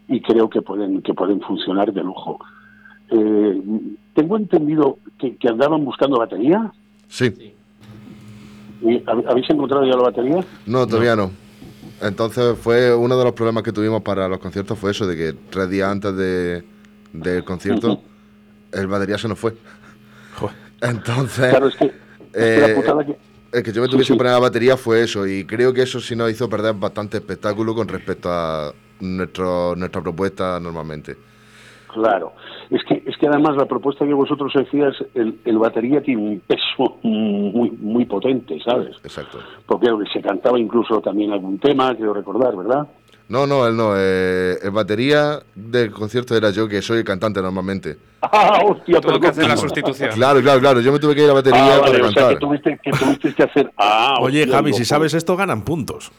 y 0.07 0.21
creo 0.21 0.49
que 0.49 0.61
pueden 0.61 1.01
que 1.01 1.13
pueden 1.13 1.41
funcionar 1.41 1.93
de 1.93 2.03
lujo. 2.03 2.39
Eh, 3.11 3.61
tengo 4.13 4.37
entendido 4.37 4.97
que, 5.19 5.35
que, 5.35 5.49
andaban 5.49 5.83
buscando 5.83 6.17
batería. 6.17 6.71
Sí. 7.09 7.53
Habéis 9.05 9.49
encontrado 9.49 9.85
ya 9.85 9.95
la 9.95 10.03
batería 10.03 10.43
no 10.65 10.87
todavía 10.87 11.15
no. 11.15 11.27
no. 11.27 11.31
Entonces 12.07 12.57
fue 12.57 12.95
uno 12.95 13.15
de 13.15 13.23
los 13.25 13.33
problemas 13.33 13.63
que 13.63 13.71
tuvimos 13.71 14.01
para 14.01 14.27
los 14.27 14.39
conciertos 14.39 14.79
fue 14.79 14.89
eso 14.89 15.05
de 15.05 15.15
que 15.15 15.33
tres 15.51 15.69
días 15.69 15.91
antes 15.91 16.15
de, 16.15 16.63
del 17.13 17.43
concierto, 17.43 17.93
uh 17.93 17.95
-huh. 17.95 18.79
el 18.79 18.87
batería 18.87 19.17
se 19.17 19.27
nos 19.27 19.39
fue. 19.39 19.53
Joder. 20.35 20.55
Entonces, 20.81 21.49
claro, 21.49 21.67
es 21.67 21.75
que, 21.75 21.85
es 21.85 21.93
eh, 22.33 22.83
que, 22.83 23.57
el 23.57 23.63
que 23.63 23.71
yo 23.71 23.81
me 23.81 23.87
tuviese 23.87 24.07
sí, 24.07 24.07
sí. 24.07 24.13
que 24.13 24.17
poner 24.17 24.33
la 24.33 24.39
batería 24.39 24.77
fue 24.77 25.03
eso, 25.03 25.27
y 25.27 25.45
creo 25.45 25.73
que 25.73 25.83
eso 25.83 25.99
sí 25.99 26.15
nos 26.15 26.31
hizo 26.31 26.49
perder 26.49 26.73
bastante 26.73 27.17
espectáculo 27.17 27.75
con 27.75 27.87
respecto 27.87 28.29
a 28.31 28.73
nuestro, 29.01 29.75
nuestra 29.75 30.01
propuesta 30.01 30.59
normalmente. 30.59 31.15
Claro, 31.93 32.33
es 32.69 32.81
que 32.85 33.03
es 33.05 33.17
que 33.17 33.27
además 33.27 33.57
la 33.57 33.65
propuesta 33.65 34.05
que 34.05 34.13
vosotros 34.13 34.53
decías, 34.55 34.95
el, 35.13 35.39
el 35.43 35.57
batería 35.57 36.01
tiene 36.01 36.21
un 36.21 36.39
peso 36.39 36.97
muy 37.03 37.69
muy 37.71 38.05
potente, 38.05 38.59
¿sabes? 38.63 38.95
Exacto. 39.03 39.39
Porque 39.65 39.87
se 40.13 40.21
cantaba 40.21 40.57
incluso 40.57 41.01
también 41.01 41.31
algún 41.33 41.59
tema, 41.59 41.93
quiero 41.95 42.13
recordar, 42.13 42.55
¿verdad? 42.55 42.87
No, 43.31 43.47
no, 43.47 43.65
él 43.65 43.77
no. 43.77 43.93
Eh, 43.95 44.59
el 44.61 44.71
batería 44.71 45.39
del 45.55 45.91
concierto 45.91 46.35
era 46.35 46.49
yo, 46.49 46.67
que 46.67 46.81
soy 46.81 46.97
el 46.99 47.03
cantante 47.05 47.41
normalmente. 47.41 47.97
Ah, 48.23 48.59
hostia, 48.63 49.01
Tuvo 49.01 49.19
que 49.19 49.27
hacer 49.29 49.47
la 49.47 49.57
sustitución. 49.57 50.11
Claro, 50.13 50.41
claro, 50.41 50.59
claro. 50.59 50.79
Yo 50.79 50.91
me 50.91 50.99
tuve 50.99 51.15
que 51.15 51.21
ir 51.21 51.25
a 51.25 51.29
la 51.29 51.33
batería 51.33 51.65
ah, 51.65 51.79
para 51.79 51.81
vale, 51.81 52.01
cantar. 52.01 52.23
O 52.23 52.27
sea, 52.27 52.29
que 52.29 52.35
tuviste, 52.35 52.79
que 52.83 52.91
tuviste 52.91 53.33
que 53.33 53.43
hacer. 53.43 53.71
Ah, 53.77 54.17
Oye, 54.21 54.41
hostia, 54.41 54.57
Javi, 54.57 54.73
si 54.73 54.85
sabes 54.85 55.15
esto, 55.15 55.35
ganan 55.35 55.63
puntos. 55.63 56.11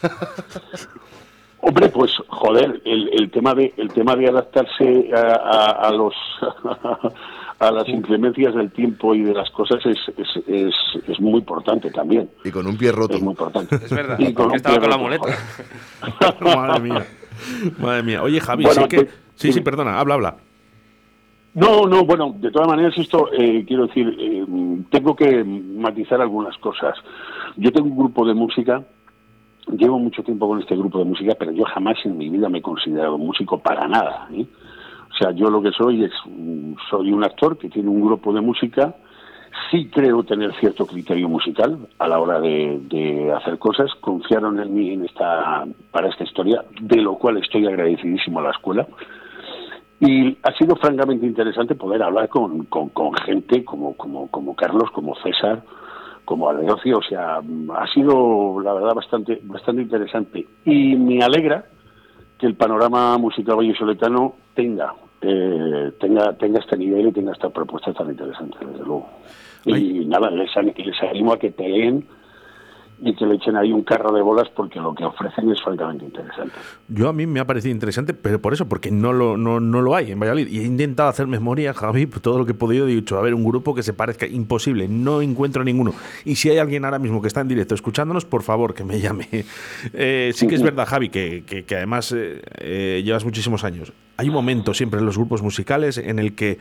Hombre, 1.60 1.90
pues 1.90 2.10
joder, 2.26 2.80
el, 2.86 3.10
el 3.12 3.30
tema 3.30 3.54
de 3.54 3.74
el 3.76 3.92
tema 3.92 4.16
de 4.16 4.28
adaptarse 4.28 5.10
a, 5.14 5.18
a, 5.18 5.88
a 5.88 5.90
los 5.90 6.14
a 7.62 7.70
las 7.70 7.88
inclemencias 7.88 8.54
del 8.54 8.70
tiempo 8.72 9.14
y 9.14 9.22
de 9.22 9.34
las 9.34 9.50
cosas 9.50 9.84
es, 9.86 9.98
es, 10.16 10.44
es, 10.46 10.74
es, 11.08 11.20
muy 11.20 11.38
importante 11.40 11.90
también. 11.90 12.28
Y 12.44 12.50
con 12.50 12.66
un 12.66 12.76
pie 12.76 12.92
roto. 12.92 13.14
Es 13.14 13.22
muy 13.22 13.32
importante. 13.32 13.76
Es 13.76 13.90
verdad, 13.90 14.18
Y 14.18 14.32
con 14.32 14.54
estaba 14.54 14.76
pie 14.78 14.88
con 14.88 14.90
la 14.90 14.96
roto, 14.96 15.26
muleta. 15.26 16.36
Madre 16.56 16.80
mía. 16.80 17.06
Madre 17.78 18.02
mía. 18.02 18.22
Oye, 18.22 18.40
Javi, 18.40 18.64
Bueno, 18.64 18.82
sí 18.82 18.88
que. 18.88 18.96
que- 19.06 19.22
Sí, 19.34 19.52
sí, 19.52 19.60
perdona, 19.60 19.98
habla, 19.98 20.14
habla. 20.14 20.36
No, 21.54 21.86
no, 21.86 22.04
bueno, 22.04 22.34
de 22.38 22.50
todas 22.50 22.68
maneras 22.68 22.96
esto, 22.96 23.28
eh, 23.32 23.64
quiero 23.66 23.86
decir, 23.86 24.14
eh, 24.18 24.44
tengo 24.90 25.14
que 25.16 25.42
matizar 25.44 26.20
algunas 26.20 26.56
cosas. 26.58 26.94
Yo 27.56 27.70
tengo 27.72 27.88
un 27.88 27.96
grupo 27.98 28.26
de 28.26 28.34
música, 28.34 28.82
llevo 29.76 29.98
mucho 29.98 30.22
tiempo 30.22 30.48
con 30.48 30.60
este 30.60 30.76
grupo 30.76 30.98
de 30.98 31.04
música, 31.04 31.34
pero 31.38 31.52
yo 31.52 31.64
jamás 31.64 31.96
en 32.04 32.16
mi 32.16 32.28
vida 32.30 32.48
me 32.48 32.58
he 32.58 32.62
considerado 32.62 33.18
músico 33.18 33.58
para 33.58 33.86
nada. 33.88 34.28
¿eh? 34.32 34.46
Sea, 35.22 35.30
yo 35.32 35.50
lo 35.50 35.62
que 35.62 35.70
soy 35.70 36.02
es, 36.02 36.10
soy 36.90 37.12
un 37.12 37.22
actor 37.22 37.56
que 37.56 37.68
tiene 37.68 37.88
un 37.88 38.04
grupo 38.04 38.32
de 38.32 38.40
música, 38.40 38.96
sí 39.70 39.88
creo 39.88 40.24
tener 40.24 40.52
cierto 40.58 40.84
criterio 40.84 41.28
musical 41.28 41.78
a 42.00 42.08
la 42.08 42.18
hora 42.18 42.40
de, 42.40 43.32
hacer 43.36 43.56
cosas, 43.58 43.88
confiaron 44.00 44.58
en 44.58 44.74
mí 44.74 44.90
en 44.94 45.04
esta, 45.04 45.64
para 45.92 46.08
esta 46.08 46.24
historia, 46.24 46.64
de 46.80 46.96
lo 46.96 47.14
cual 47.14 47.36
estoy 47.36 47.66
agradecidísimo 47.66 48.40
a 48.40 48.42
la 48.42 48.50
escuela. 48.50 48.84
Y 50.00 50.36
ha 50.42 50.52
sido 50.58 50.74
francamente 50.74 51.24
interesante 51.24 51.76
poder 51.76 52.02
hablar 52.02 52.28
con, 52.28 52.64
con, 52.64 52.88
con 52.88 53.14
gente 53.14 53.64
como, 53.64 53.96
como, 53.96 54.28
como 54.28 54.56
Carlos, 54.56 54.90
como 54.90 55.14
César, 55.22 55.62
como 56.24 56.48
Aleocio, 56.48 56.98
o 56.98 57.02
sea, 57.02 57.36
ha 57.36 57.86
sido 57.94 58.60
la 58.60 58.72
verdad 58.72 58.94
bastante, 58.94 59.38
bastante 59.44 59.82
interesante. 59.82 60.44
Y 60.64 60.96
me 60.96 61.22
alegra 61.22 61.64
que 62.38 62.46
el 62.46 62.56
panorama 62.56 63.16
musical 63.18 63.54
vallisoletano 63.58 64.34
tenga, 64.54 64.94
eh, 65.22 65.92
tenga, 66.00 66.32
tenga 66.34 66.58
este 66.58 66.76
nivel 66.76 67.08
y 67.08 67.12
tenga 67.12 67.32
estas 67.32 67.52
propuestas 67.52 67.94
tan 67.94 68.10
interesantes, 68.10 68.60
desde 68.60 68.84
luego. 68.84 69.08
Y 69.64 70.04
nada, 70.06 70.30
les, 70.30 70.50
les 70.56 71.02
animo 71.02 71.32
a 71.32 71.38
que 71.38 71.50
peleen 71.50 72.04
y 73.04 73.14
que 73.16 73.26
le 73.26 73.34
echen 73.34 73.56
ahí 73.56 73.72
un 73.72 73.82
carro 73.82 74.12
de 74.12 74.22
bolas 74.22 74.48
porque 74.54 74.78
lo 74.78 74.94
que 74.94 75.04
ofrecen 75.04 75.50
es 75.50 75.60
francamente 75.60 76.04
interesante. 76.04 76.54
Yo 76.86 77.08
a 77.08 77.12
mí 77.12 77.26
me 77.26 77.40
ha 77.40 77.44
parecido 77.44 77.72
interesante, 77.72 78.14
pero 78.14 78.40
por 78.40 78.52
eso, 78.52 78.68
porque 78.68 78.92
no 78.92 79.12
lo, 79.12 79.36
no, 79.36 79.58
no 79.58 79.82
lo 79.82 79.96
hay 79.96 80.12
en 80.12 80.20
Valladolid. 80.20 80.46
Y 80.48 80.60
he 80.60 80.64
intentado 80.64 81.08
hacer 81.08 81.26
memoria, 81.26 81.74
Javi, 81.74 82.06
todo 82.06 82.38
lo 82.38 82.46
que 82.46 82.52
he 82.52 82.54
podido. 82.54 82.86
He 82.86 82.94
dicho, 82.94 83.18
a 83.18 83.22
ver, 83.22 83.34
un 83.34 83.42
grupo 83.42 83.74
que 83.74 83.82
se 83.82 83.92
parezca 83.92 84.26
imposible. 84.26 84.86
No 84.86 85.20
encuentro 85.20 85.64
ninguno. 85.64 85.94
Y 86.24 86.36
si 86.36 86.48
hay 86.50 86.58
alguien 86.58 86.84
ahora 86.84 87.00
mismo 87.00 87.20
que 87.20 87.26
está 87.26 87.40
en 87.40 87.48
directo 87.48 87.74
escuchándonos, 87.74 88.24
por 88.24 88.42
favor, 88.42 88.72
que 88.72 88.84
me 88.84 89.00
llame. 89.00 89.28
Eh, 89.94 90.32
sí 90.34 90.46
que 90.46 90.54
es 90.54 90.62
verdad, 90.62 90.86
Javi, 90.86 91.08
que, 91.08 91.44
que, 91.44 91.64
que 91.64 91.76
además 91.76 92.12
eh, 92.12 92.40
eh, 92.58 93.02
llevas 93.04 93.24
muchísimos 93.24 93.64
años. 93.64 93.92
Hay 94.16 94.28
un 94.28 94.34
momento 94.34 94.74
siempre 94.74 95.00
en 95.00 95.06
los 95.06 95.16
grupos 95.16 95.42
musicales 95.42 95.98
en 95.98 96.18
el 96.18 96.34
que 96.34 96.58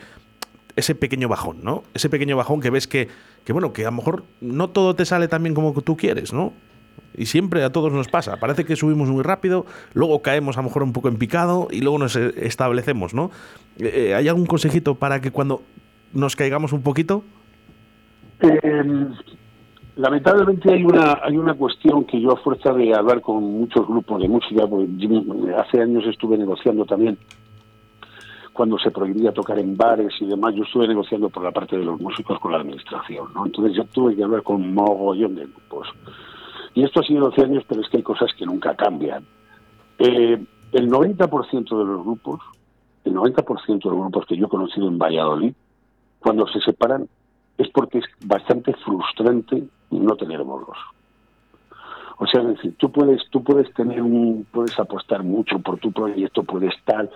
ese 0.75 0.96
pequeño 0.96 1.28
bajón, 1.28 1.60
¿no? 1.63 1.84
Ese 1.94 2.10
pequeño 2.10 2.38
bajón 2.38 2.62
que 2.62 2.70
ves 2.70 2.88
que, 2.88 3.08
que, 3.44 3.54
bueno, 3.54 3.74
que 3.74 3.84
a 3.84 3.92
lo 3.92 3.98
mejor 3.98 4.24
no 4.40 4.70
todo 4.70 4.96
te 4.96 5.06
sale 5.06 5.28
tan 5.28 5.44
bien 5.44 5.56
como 5.56 5.74
tú 5.82 5.98
quieres, 5.98 6.34
¿no? 6.34 6.54
Y 7.18 7.25
siempre 7.25 7.63
a 7.63 7.72
todos 7.72 7.92
nos 7.92 8.08
pasa. 8.08 8.38
Parece 8.38 8.66
que 8.66 8.75
subimos 8.75 9.10
muy 9.10 9.24
rápido, 9.24 9.66
luego 9.94 10.22
caemos 10.22 10.58
a 10.58 10.62
lo 10.62 10.70
mejor 10.70 10.84
un 10.84 10.94
poco 10.94 11.10
en 11.10 11.18
picado 11.18 11.68
y 11.72 11.82
luego 11.82 11.98
nos 11.98 12.16
eh, 12.16 12.34
establecemos, 12.38 13.13
¿no? 13.13 13.32
Eh, 13.80 14.13
¿Hay 14.16 14.28
algún 14.28 14.46
consejito 14.46 14.96
para 14.96 15.20
que 15.20 15.32
cuando 15.32 15.62
nos 16.13 16.36
caigamos 16.36 16.74
un 16.74 16.82
poquito? 16.82 17.24
Eh, 18.42 18.84
lamentablemente 19.96 20.74
hay 20.74 20.84
una 20.84 21.20
hay 21.22 21.38
una 21.38 21.54
cuestión 21.54 22.06
que 22.06 22.20
yo 22.20 22.32
a 22.32 22.38
fuerza 22.38 22.74
de 22.74 22.94
hablar 22.94 23.22
con 23.22 23.44
muchos 23.44 23.88
grupos 23.88 24.22
de 24.22 24.28
música, 24.28 24.63
hace 25.58 25.82
años 25.82 26.06
estuve 26.08 26.38
negociando 26.38 26.86
también 26.86 27.18
cuando 28.53 28.77
se 28.77 28.91
prohibía 28.91 29.31
tocar 29.31 29.60
en 29.60 29.77
bares 29.77 30.13
y 30.20 30.25
demás, 30.25 30.53
yo 30.55 30.63
estuve 30.63 30.88
negociando 30.88 31.29
por 31.29 31.43
la 31.43 31.51
parte 31.51 31.77
de 31.77 31.86
los 31.86 32.00
músicos 32.00 32.39
con 32.39 32.51
la 32.51 32.60
administración, 32.60 33.27
¿no? 33.34 33.46
Entonces 33.46 33.75
yo 33.75 33.86
tuve 33.86 34.15
que 34.15 34.24
hablar 34.24 34.43
con 34.43 34.58
un 34.58 34.74
mogollón 34.74 35.36
de 35.36 35.46
grupos. 35.46 35.88
Y 36.74 36.84
esto 36.84 37.00
ha 37.00 37.03
sido 37.03 37.29
12 37.29 37.43
años, 37.43 37.63
pero 37.67 37.81
es 37.81 37.89
que 37.89 37.98
hay 37.98 38.03
cosas 38.03 38.29
que 38.38 38.46
nunca 38.46 38.75
cambian. 38.75 39.25
Eh, 40.00 40.41
el 40.72 40.89
90% 40.89 41.77
de 41.77 41.86
los 41.86 42.03
grupos, 42.03 42.41
el 43.03 43.13
90% 43.13 43.84
de 43.84 43.89
los 43.89 44.00
grupos 44.00 44.25
que 44.25 44.38
yo 44.38 44.46
he 44.46 44.50
conocido 44.50 44.88
en 44.88 44.98
Valladolid, 44.98 45.53
cuando 46.20 46.48
se 46.48 46.60
separan, 46.60 47.08
es 47.58 47.70
porque 47.70 48.00
es 48.00 48.05
bastante 48.25 48.74
frustrante 48.74 49.63
no 49.91 50.15
tener 50.15 50.43
bolos. 50.43 50.77
O 52.24 52.28
sea, 52.28 52.42
es 52.42 52.50
decir, 52.50 52.75
tú 52.78 52.92
puedes, 52.92 53.20
tú 53.32 53.44
puedes 53.44 53.74
tener 53.74 54.00
un, 54.00 54.46
puedes 54.51 54.80
apostar 54.80 55.24
mucho 55.24 55.58
por 55.58 55.80
tu 55.80 55.92
proyecto, 55.92 56.44
puedes 56.44 56.72
tal, 56.86 57.10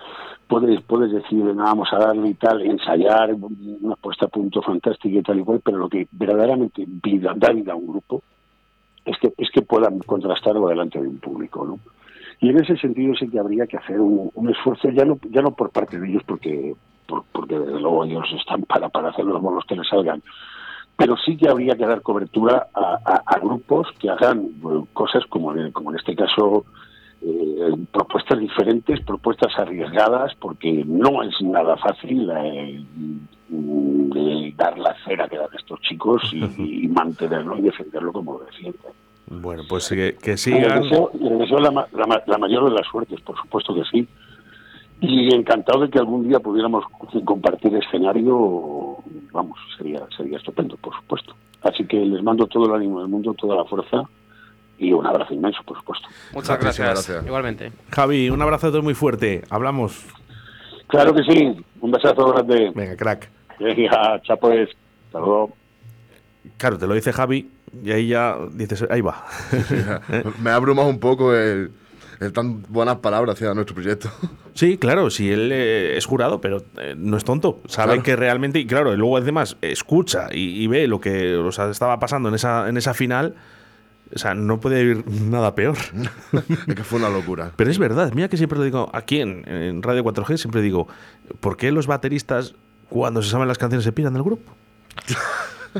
puedes, 0.48 0.80
puedes 0.82 1.12
decir, 1.12 1.44
vamos 1.54 1.88
a 1.92 1.98
darle 1.98 2.30
y 2.30 2.34
tal, 2.34 2.60
ensayar, 2.62 3.32
una 3.34 3.94
puesta 3.94 4.26
a 4.26 4.28
punto 4.28 4.60
fantástica 4.62 5.16
y 5.16 5.22
tal 5.22 5.38
y 5.38 5.44
cual, 5.44 5.60
pero 5.64 5.78
lo 5.78 5.88
que 5.88 6.08
verdaderamente 6.10 6.84
vida, 6.88 7.34
da 7.36 7.52
vida 7.52 7.72
a 7.72 7.76
un 7.76 7.86
grupo 7.86 8.20
es 9.04 9.16
que, 9.20 9.32
es 9.38 9.48
que 9.52 9.62
puedan 9.62 10.00
contrastarlo 10.00 10.66
delante 10.66 11.00
de 11.00 11.06
un 11.06 11.18
público, 11.18 11.64
¿no? 11.64 11.78
Y 12.40 12.50
en 12.50 12.58
ese 12.64 12.76
sentido 12.76 13.14
sí 13.14 13.28
que 13.30 13.38
habría 13.38 13.68
que 13.68 13.76
hacer 13.76 14.00
un, 14.00 14.32
esfuerzo, 14.50 14.90
ya 14.90 15.04
no, 15.04 15.20
ya 15.30 15.40
no 15.40 15.52
por 15.52 15.70
parte 15.70 16.00
de 16.00 16.08
ellos, 16.08 16.24
porque, 16.26 16.74
por- 17.06 17.22
porque 17.30 17.56
desde 17.60 17.78
luego 17.80 18.04
ellos 18.04 18.24
están 18.36 18.62
para, 18.62 18.88
para 18.88 19.10
hacer 19.10 19.24
los 19.24 19.40
bolos 19.40 19.64
que 19.68 19.76
les 19.76 19.86
salgan, 19.88 20.20
pero 20.96 21.16
sí 21.18 21.36
que 21.36 21.48
habría 21.48 21.76
que 21.76 21.86
dar 21.86 22.00
cobertura 22.02 22.68
a, 22.74 22.98
a- 23.04 23.22
a 23.26 23.38
grupos 23.38 23.88
que 23.98 24.08
hagan 24.10 24.50
cosas 24.92 25.24
como 25.28 25.54
en, 25.54 25.70
como 25.72 25.90
en 25.92 25.98
este 25.98 26.14
caso 26.16 26.64
eh, 27.22 27.74
propuestas 27.92 28.38
diferentes, 28.38 29.00
propuestas 29.00 29.52
arriesgadas, 29.58 30.34
porque 30.36 30.84
no 30.86 31.22
es 31.22 31.34
nada 31.42 31.76
fácil 31.76 32.30
eh, 32.30 32.82
eh, 33.52 34.52
dar 34.56 34.78
la 34.78 34.94
cera 35.04 35.28
que 35.28 35.36
dan 35.38 35.48
estos 35.58 35.80
chicos 35.80 36.22
y, 36.32 36.44
y 36.84 36.88
mantenerlo 36.88 37.56
y 37.58 37.62
defenderlo 37.62 38.12
como 38.12 38.38
lo 38.38 38.44
defienden. 38.44 38.92
Bueno, 39.28 39.64
pues 39.68 39.88
que, 39.88 40.16
que 40.22 40.32
les 40.32 40.40
sigan. 40.40 40.82
deseo, 40.82 41.10
les 41.20 41.38
deseo 41.38 41.58
la, 41.58 41.70
la 41.92 42.22
la 42.26 42.38
mayor 42.38 42.68
de 42.68 42.76
las 42.76 42.86
suertes, 42.86 43.20
por 43.22 43.36
supuesto 43.36 43.74
que 43.74 43.82
sí. 43.90 44.06
Y 45.00 45.34
encantado 45.34 45.80
de 45.80 45.90
que 45.90 45.98
algún 45.98 46.26
día 46.28 46.40
pudiéramos 46.40 46.84
compartir 47.24 47.74
escenario, 47.76 48.96
vamos, 49.32 49.58
sería, 49.76 50.00
sería 50.16 50.38
estupendo, 50.38 50.76
por 50.78 50.94
supuesto. 50.96 51.34
Así 51.62 51.86
que 51.86 51.98
les 51.98 52.22
mando 52.22 52.46
todo 52.46 52.66
el 52.66 52.74
ánimo 52.74 53.00
del 53.00 53.08
mundo, 53.08 53.34
toda 53.34 53.56
la 53.56 53.64
fuerza 53.64 54.08
y 54.78 54.92
un 54.92 55.06
abrazo 55.06 55.34
inmenso, 55.34 55.62
por 55.64 55.76
supuesto. 55.78 56.08
Muchas 56.32 56.60
gracias. 56.60 57.22
Igualmente. 57.26 57.72
Javi, 57.90 58.30
un 58.30 58.40
abrazo 58.40 58.68
a 58.68 58.70
todos 58.70 58.84
muy 58.84 58.94
fuerte. 58.94 59.42
Hablamos. 59.50 60.06
Claro 60.86 61.14
que 61.14 61.22
sí, 61.24 61.64
un 61.80 61.90
besazo 61.90 62.32
grande. 62.32 62.72
Venga, 62.74 62.96
crack. 62.96 63.30
Venga, 63.58 64.20
chapos, 64.22 64.52
hasta 65.06 65.18
luego. 65.18 65.52
Claro, 66.58 66.78
te 66.78 66.86
lo 66.86 66.94
dice 66.94 67.12
Javi 67.12 67.50
y 67.82 67.90
ahí 67.90 68.08
ya 68.08 68.36
dices, 68.52 68.86
ahí 68.90 69.00
va. 69.00 69.24
Me 70.42 70.50
ha 70.50 70.54
abrumado 70.54 70.88
un 70.88 71.00
poco 71.00 71.34
el 71.34 71.72
tan 72.32 72.62
buenas 72.68 72.96
palabras 72.96 73.36
hacia 73.36 73.54
nuestro 73.54 73.74
proyecto. 73.74 74.10
Sí, 74.56 74.78
claro, 74.78 75.10
si 75.10 75.30
él 75.30 75.50
eh, 75.52 75.98
es 75.98 76.06
jurado, 76.06 76.40
pero 76.40 76.64
eh, 76.78 76.94
no 76.96 77.18
es 77.18 77.24
tonto. 77.24 77.60
Sabe 77.68 77.88
Claro. 77.88 78.02
que 78.02 78.16
realmente, 78.16 78.58
y 78.58 78.66
claro, 78.66 78.94
y 78.94 78.96
luego 78.96 79.18
además 79.18 79.58
escucha 79.60 80.28
y, 80.32 80.62
y 80.62 80.66
ve 80.66 80.86
lo 80.86 80.98
que 80.98 81.36
o 81.36 81.52
sea, 81.52 81.68
estaba 81.70 82.00
pasando 82.00 82.30
en 82.30 82.36
esa, 82.36 82.66
en 82.66 82.78
esa 82.78 82.94
final. 82.94 83.34
O 84.14 84.18
sea, 84.18 84.32
no 84.34 84.58
puede 84.58 84.80
ir 84.82 85.04
nada 85.06 85.54
peor. 85.54 85.76
es 86.68 86.74
que 86.74 86.84
fue 86.84 86.98
una 87.00 87.10
locura. 87.10 87.52
Pero 87.54 87.70
es 87.70 87.78
verdad, 87.78 88.10
mira 88.14 88.28
que 88.28 88.38
siempre 88.38 88.58
lo 88.58 88.64
digo 88.64 88.88
aquí 88.94 89.20
en, 89.20 89.46
en 89.46 89.82
Radio 89.82 90.02
4G, 90.04 90.38
siempre 90.38 90.62
digo, 90.62 90.88
¿por 91.40 91.58
qué 91.58 91.70
los 91.70 91.86
bateristas 91.86 92.54
cuando 92.88 93.22
se 93.22 93.28
saben 93.30 93.48
las 93.48 93.58
canciones 93.58 93.84
se 93.84 93.92
piran 93.92 94.14
del 94.14 94.22
grupo? 94.22 94.50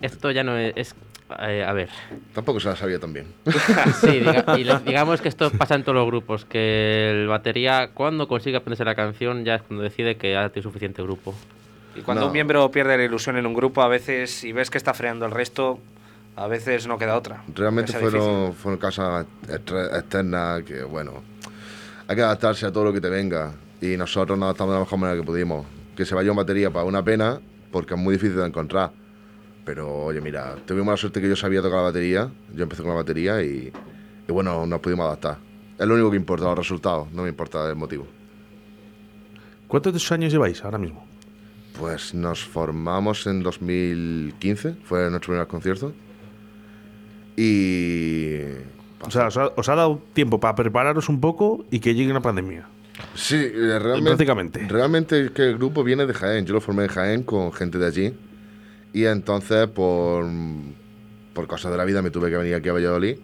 Esto 0.00 0.30
ya 0.30 0.44
no 0.44 0.56
es... 0.56 0.72
es, 0.76 0.94
eh, 1.40 1.64
a 1.66 1.72
ver. 1.72 1.88
Tampoco 2.34 2.60
se 2.60 2.68
la 2.68 2.76
sabía 2.76 2.98
tan 2.98 3.12
bien. 3.12 3.26
Sí, 4.00 4.20
diga- 4.20 4.58
y 4.58 4.64
digamos 4.86 5.20
que 5.20 5.28
esto 5.28 5.50
pasa 5.50 5.74
en 5.74 5.82
todos 5.82 5.96
los 5.96 6.06
grupos, 6.06 6.44
que 6.44 7.10
el 7.10 7.26
batería 7.28 7.90
cuando 7.94 8.28
consigue 8.28 8.56
aprenderse 8.56 8.84
la 8.84 8.94
canción 8.94 9.44
ya 9.44 9.56
es 9.56 9.62
cuando 9.62 9.82
decide 9.82 10.16
que 10.16 10.32
ya 10.32 10.48
tiene 10.50 10.62
suficiente 10.62 11.02
grupo. 11.02 11.34
Y 11.94 12.00
cuando 12.02 12.22
No. 12.22 12.26
un 12.28 12.32
miembro 12.32 12.70
pierde 12.70 12.96
la 12.98 13.04
ilusión 13.04 13.36
en 13.38 13.46
un 13.46 13.54
grupo, 13.54 13.82
a 13.82 13.88
veces, 13.88 14.30
si 14.30 14.52
ves 14.52 14.70
que 14.70 14.76
está 14.78 14.92
freando 14.94 15.24
el 15.24 15.32
resto, 15.32 15.78
a 16.36 16.46
veces 16.46 16.86
no 16.86 16.98
queda 16.98 17.16
otra. 17.16 17.42
Realmente 17.54 17.92
fueron, 17.94 18.52
fueron 18.52 18.78
cosas 18.78 19.24
extra- 19.48 19.98
externas 19.98 20.62
que, 20.64 20.82
bueno, 20.82 21.22
hay 22.06 22.14
que 22.16 22.22
adaptarse 22.22 22.66
a 22.66 22.72
todo 22.72 22.84
lo 22.84 22.92
que 22.92 23.00
te 23.00 23.08
venga. 23.08 23.52
Y 23.80 23.96
nosotros 23.96 24.38
nos 24.38 24.44
adaptamos 24.46 24.72
de 24.72 24.78
la 24.78 24.84
mejor 24.84 24.98
manera 24.98 25.18
que 25.20 25.26
pudimos. 25.26 25.66
Que 25.96 26.04
se 26.04 26.14
vaya 26.14 26.28
en 26.30 26.36
batería 26.36 26.70
para 26.70 26.84
una 26.84 27.02
pena, 27.02 27.40
porque 27.72 27.94
es 27.94 28.00
muy 28.00 28.14
difícil 28.14 28.36
de 28.36 28.46
encontrar. 28.46 28.90
Pero, 29.66 30.04
oye, 30.04 30.20
mira, 30.20 30.54
tuvimos 30.64 30.92
la 30.92 30.96
suerte 30.96 31.20
que 31.20 31.28
yo 31.28 31.36
sabía 31.36 31.60
tocar 31.60 31.78
la 31.78 31.82
batería. 31.82 32.30
Yo 32.54 32.62
empecé 32.62 32.82
con 32.82 32.92
la 32.92 32.98
batería 32.98 33.42
y, 33.42 33.70
y 34.26 34.32
bueno, 34.32 34.64
nos 34.64 34.80
pudimos 34.80 35.04
adaptar. 35.06 35.38
Es 35.76 35.86
lo 35.86 35.94
único 35.94 36.10
que 36.10 36.16
importa, 36.16 36.46
los 36.46 36.56
resultados, 36.56 37.10
no 37.12 37.24
me 37.24 37.28
importa 37.28 37.68
el 37.68 37.76
motivo. 37.76 38.06
¿Cuántos 39.66 40.12
años 40.12 40.32
lleváis 40.32 40.64
ahora 40.64 40.78
mismo? 40.78 41.04
Pues 41.78 42.14
nos 42.14 42.44
formamos 42.44 43.26
en 43.26 43.42
2015, 43.42 44.76
fue 44.84 45.10
nuestro 45.10 45.32
primer 45.32 45.48
concierto. 45.48 45.92
Y. 47.36 48.36
O 49.02 49.10
sea, 49.10 49.26
os 49.26 49.36
ha, 49.36 49.48
os 49.48 49.68
ha 49.68 49.74
dado 49.74 50.00
tiempo 50.14 50.40
para 50.40 50.54
prepararos 50.54 51.08
un 51.08 51.20
poco 51.20 51.66
y 51.70 51.80
que 51.80 51.94
llegue 51.94 52.10
una 52.10 52.22
pandemia. 52.22 52.68
Sí, 53.14 53.36
eh, 53.36 53.78
realmente. 53.78 54.02
Prácticamente. 54.04 54.66
Realmente 54.68 55.26
es 55.26 55.30
que 55.32 55.42
el 55.42 55.58
grupo 55.58 55.84
viene 55.84 56.06
de 56.06 56.14
Jaén. 56.14 56.46
Yo 56.46 56.54
lo 56.54 56.60
formé 56.60 56.84
en 56.84 56.88
Jaén 56.88 57.22
con 57.24 57.52
gente 57.52 57.78
de 57.78 57.86
allí. 57.86 58.14
Y 58.96 59.04
entonces, 59.04 59.66
por, 59.66 60.24
por 61.34 61.46
cosas 61.46 61.70
de 61.70 61.76
la 61.76 61.84
vida, 61.84 62.00
me 62.00 62.10
tuve 62.10 62.30
que 62.30 62.36
venir 62.38 62.54
aquí 62.54 62.70
a 62.70 62.72
Valladolid. 62.72 63.18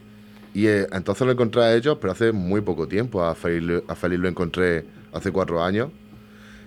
Y 0.53 0.67
eh, 0.67 0.87
entonces 0.93 1.25
lo 1.27 1.33
encontré 1.33 1.63
a 1.63 1.75
ellos, 1.75 1.97
pero 1.99 2.13
hace 2.13 2.31
muy 2.31 2.61
poco 2.61 2.87
tiempo. 2.87 3.25
A 3.25 3.35
Félix, 3.35 3.63
lo- 3.65 3.83
a 3.89 3.95
Félix 3.95 4.21
lo 4.21 4.29
encontré 4.29 4.85
hace 5.15 5.33
cuatro 5.33 5.65
años. 5.65 5.89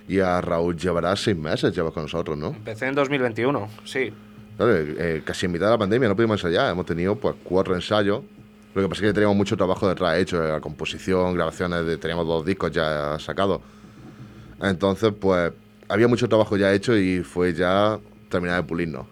Y 0.08 0.20
a 0.22 0.41
Raúl 0.41 0.76
llevará 0.76 1.15
seis 1.15 1.38
meses, 1.38 1.76
lleva 1.76 1.91
con 1.91 2.02
nosotros, 2.04 2.36
¿no? 2.36 2.48
Empecé 2.48 2.88
en 2.88 2.96
2021, 2.96 3.70
sí. 3.84 4.12
Claro, 4.58 4.74
eh, 4.76 5.22
casi 5.24 5.46
en 5.46 5.52
mitad 5.52 5.68
de 5.68 5.74
la 5.74 5.78
pandemia 5.78 6.10
no 6.10 6.15
pudimos 6.15 6.44
ensayar. 6.44 6.72
Hemos 6.72 6.88
tenido 6.88 7.15
pues 7.15 7.36
cuatro 7.44 7.76
ensayos. 7.76 8.24
Lo 8.74 8.82
que 8.82 8.89
pasa 8.89 9.04
es 9.04 9.10
que 9.10 9.13
teníamos 9.13 9.38
mucho 9.38 9.56
trabajo 9.56 9.88
detrás 9.88 10.18
hecho, 10.18 10.44
eh, 10.44 10.50
la 10.52 10.60
composición, 10.62 11.36
grabaciones, 11.36 11.86
de- 11.86 11.98
teníamos 11.98 12.26
dos 12.26 12.44
discos 12.44 12.72
ya 12.72 13.18
sacados. 13.20 13.62
Entonces, 14.62 15.13
pues 15.20 15.52
había 15.89 16.08
mucho 16.08 16.28
trabajo 16.28 16.58
ya 16.58 16.74
hecho 16.74 16.98
y 16.98 17.20
fue 17.22 17.54
ya 17.54 18.00
terminar 18.30 18.62
de 18.62 18.68
pulirnos. 18.68 19.06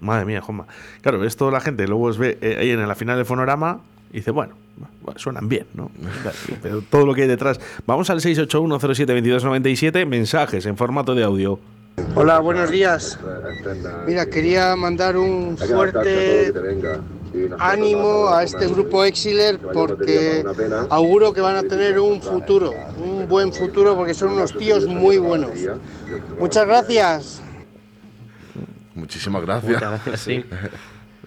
Madre 0.00 0.24
mía, 0.24 0.40
Juanma. 0.40 0.66
Claro, 1.00 1.24
esto 1.24 1.50
la 1.50 1.60
gente 1.60 1.86
luego 1.86 2.04
os 2.04 2.18
ve 2.18 2.38
eh, 2.40 2.56
ahí 2.60 2.70
en 2.70 2.86
la 2.86 2.94
final 2.94 3.16
del 3.16 3.26
fonorama 3.26 3.80
y 4.12 4.16
dice, 4.16 4.30
bueno, 4.30 4.54
bueno, 5.02 5.18
suenan 5.18 5.48
bien, 5.48 5.66
¿no? 5.74 5.90
Pero 6.62 6.82
todo 6.82 7.06
lo 7.06 7.14
que 7.14 7.22
hay 7.22 7.28
detrás. 7.28 7.60
Vamos 7.86 8.10
al 8.10 8.20
681072297, 8.20 10.06
mensajes 10.06 10.66
en 10.66 10.76
formato 10.76 11.14
de 11.14 11.24
audio. 11.24 11.58
Hola, 12.14 12.40
buenos 12.40 12.70
días. 12.70 13.18
Mira, 14.06 14.26
quería 14.26 14.76
mandar 14.76 15.16
un 15.16 15.56
fuerte 15.56 16.52
ánimo 17.58 18.28
a 18.28 18.42
este 18.44 18.66
grupo 18.68 19.04
Exiler 19.04 19.58
porque 19.58 20.44
auguro 20.90 21.32
que 21.32 21.40
van 21.40 21.56
a 21.56 21.62
tener 21.62 21.98
un 21.98 22.20
futuro, 22.20 22.72
un 23.02 23.26
buen 23.28 23.52
futuro 23.52 23.96
porque 23.96 24.14
son 24.14 24.32
unos 24.32 24.56
tíos 24.56 24.86
muy 24.86 25.18
buenos. 25.18 25.52
Muchas 26.38 26.66
gracias. 26.66 27.42
Muchísimas 28.96 29.42
gracias. 29.42 29.72
Muchas 29.72 29.90
gracias, 29.90 30.20
sí. 30.20 30.44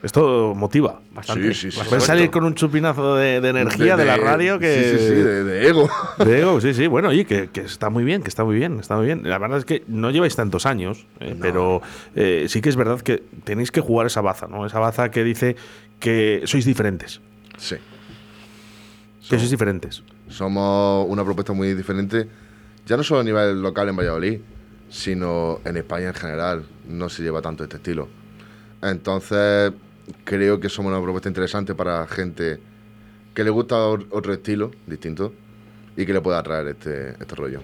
Esto 0.01 0.53
motiva. 0.55 1.01
Bastante. 1.11 1.53
Sí, 1.53 1.71
sí, 1.71 1.83
sí. 1.83 1.99
Salir 1.99 2.31
con 2.31 2.45
un 2.45 2.55
chupinazo 2.55 3.15
de, 3.15 3.41
de 3.41 3.49
energía 3.49 3.97
de, 3.97 4.05
la 4.05 4.15
radio 4.15 4.57
que... 4.57 4.73
Sí, 4.73 4.97
sí, 4.97 5.07
sí, 5.07 5.13
de, 5.13 5.43
de 5.43 5.67
ego. 5.67 5.89
de 6.25 6.39
ego, 6.39 6.61
sí, 6.61 6.73
sí. 6.73 6.87
Bueno, 6.87 7.09
que, 7.09 7.49
que 7.51 7.61
está 7.61 7.89
muy 7.89 8.05
bien, 8.05 8.23
que 8.23 8.29
está 8.29 8.45
muy 8.45 8.55
bien, 8.55 8.79
está 8.79 8.95
muy 8.95 9.05
bien. 9.05 9.21
La 9.25 9.37
verdad 9.37 9.57
es 9.57 9.65
que 9.65 9.83
no 9.87 10.09
lleváis 10.09 10.35
tantos 10.37 10.65
años, 10.65 11.05
eh, 11.19 11.35
pero 11.39 11.81
eh, 12.15 12.45
sí 12.47 12.61
que 12.61 12.69
es 12.69 12.77
verdad 12.77 13.01
que 13.01 13.23
tenéis 13.43 13.71
que 13.71 13.81
jugar 13.81 14.07
esa 14.07 14.21
baza, 14.21 14.47
¿no? 14.47 14.65
Esa 14.65 14.79
baza 14.79 15.11
que 15.11 15.23
dice 15.23 15.57
que 15.99 16.43
sois 16.45 16.63
diferentes. 16.63 17.19
Sí. 17.57 17.75
Que 19.29 19.37
sois 19.37 19.49
diferentes. 19.49 20.01
Somos 20.29 21.07
una 21.09 21.25
propuesta 21.25 21.51
muy 21.51 21.73
diferente, 21.73 22.27
ya 22.85 22.95
no 22.95 23.03
solo 23.03 23.19
a 23.19 23.23
nivel 23.23 23.61
local 23.61 23.89
en 23.89 23.97
Valladolid, 23.97 24.39
sino 24.89 25.59
en 25.65 25.77
España 25.77 26.07
en 26.07 26.13
general. 26.13 26.65
No 26.87 27.09
se 27.09 27.23
lleva 27.23 27.41
tanto 27.41 27.63
este 27.63 27.77
estilo. 27.77 28.07
Entonces, 28.81 29.73
creo 30.23 30.59
que 30.59 30.69
somos 30.69 30.91
una 30.91 31.01
propuesta 31.01 31.29
interesante 31.29 31.75
para 31.75 32.07
gente 32.07 32.59
que 33.33 33.43
le 33.43 33.49
gusta 33.49 33.77
otro 33.77 34.33
estilo 34.33 34.71
distinto 34.87 35.33
y 35.95 36.05
que 36.05 36.13
le 36.13 36.21
pueda 36.21 36.39
atraer 36.39 36.67
este, 36.67 37.11
este 37.11 37.35
rollo. 37.35 37.61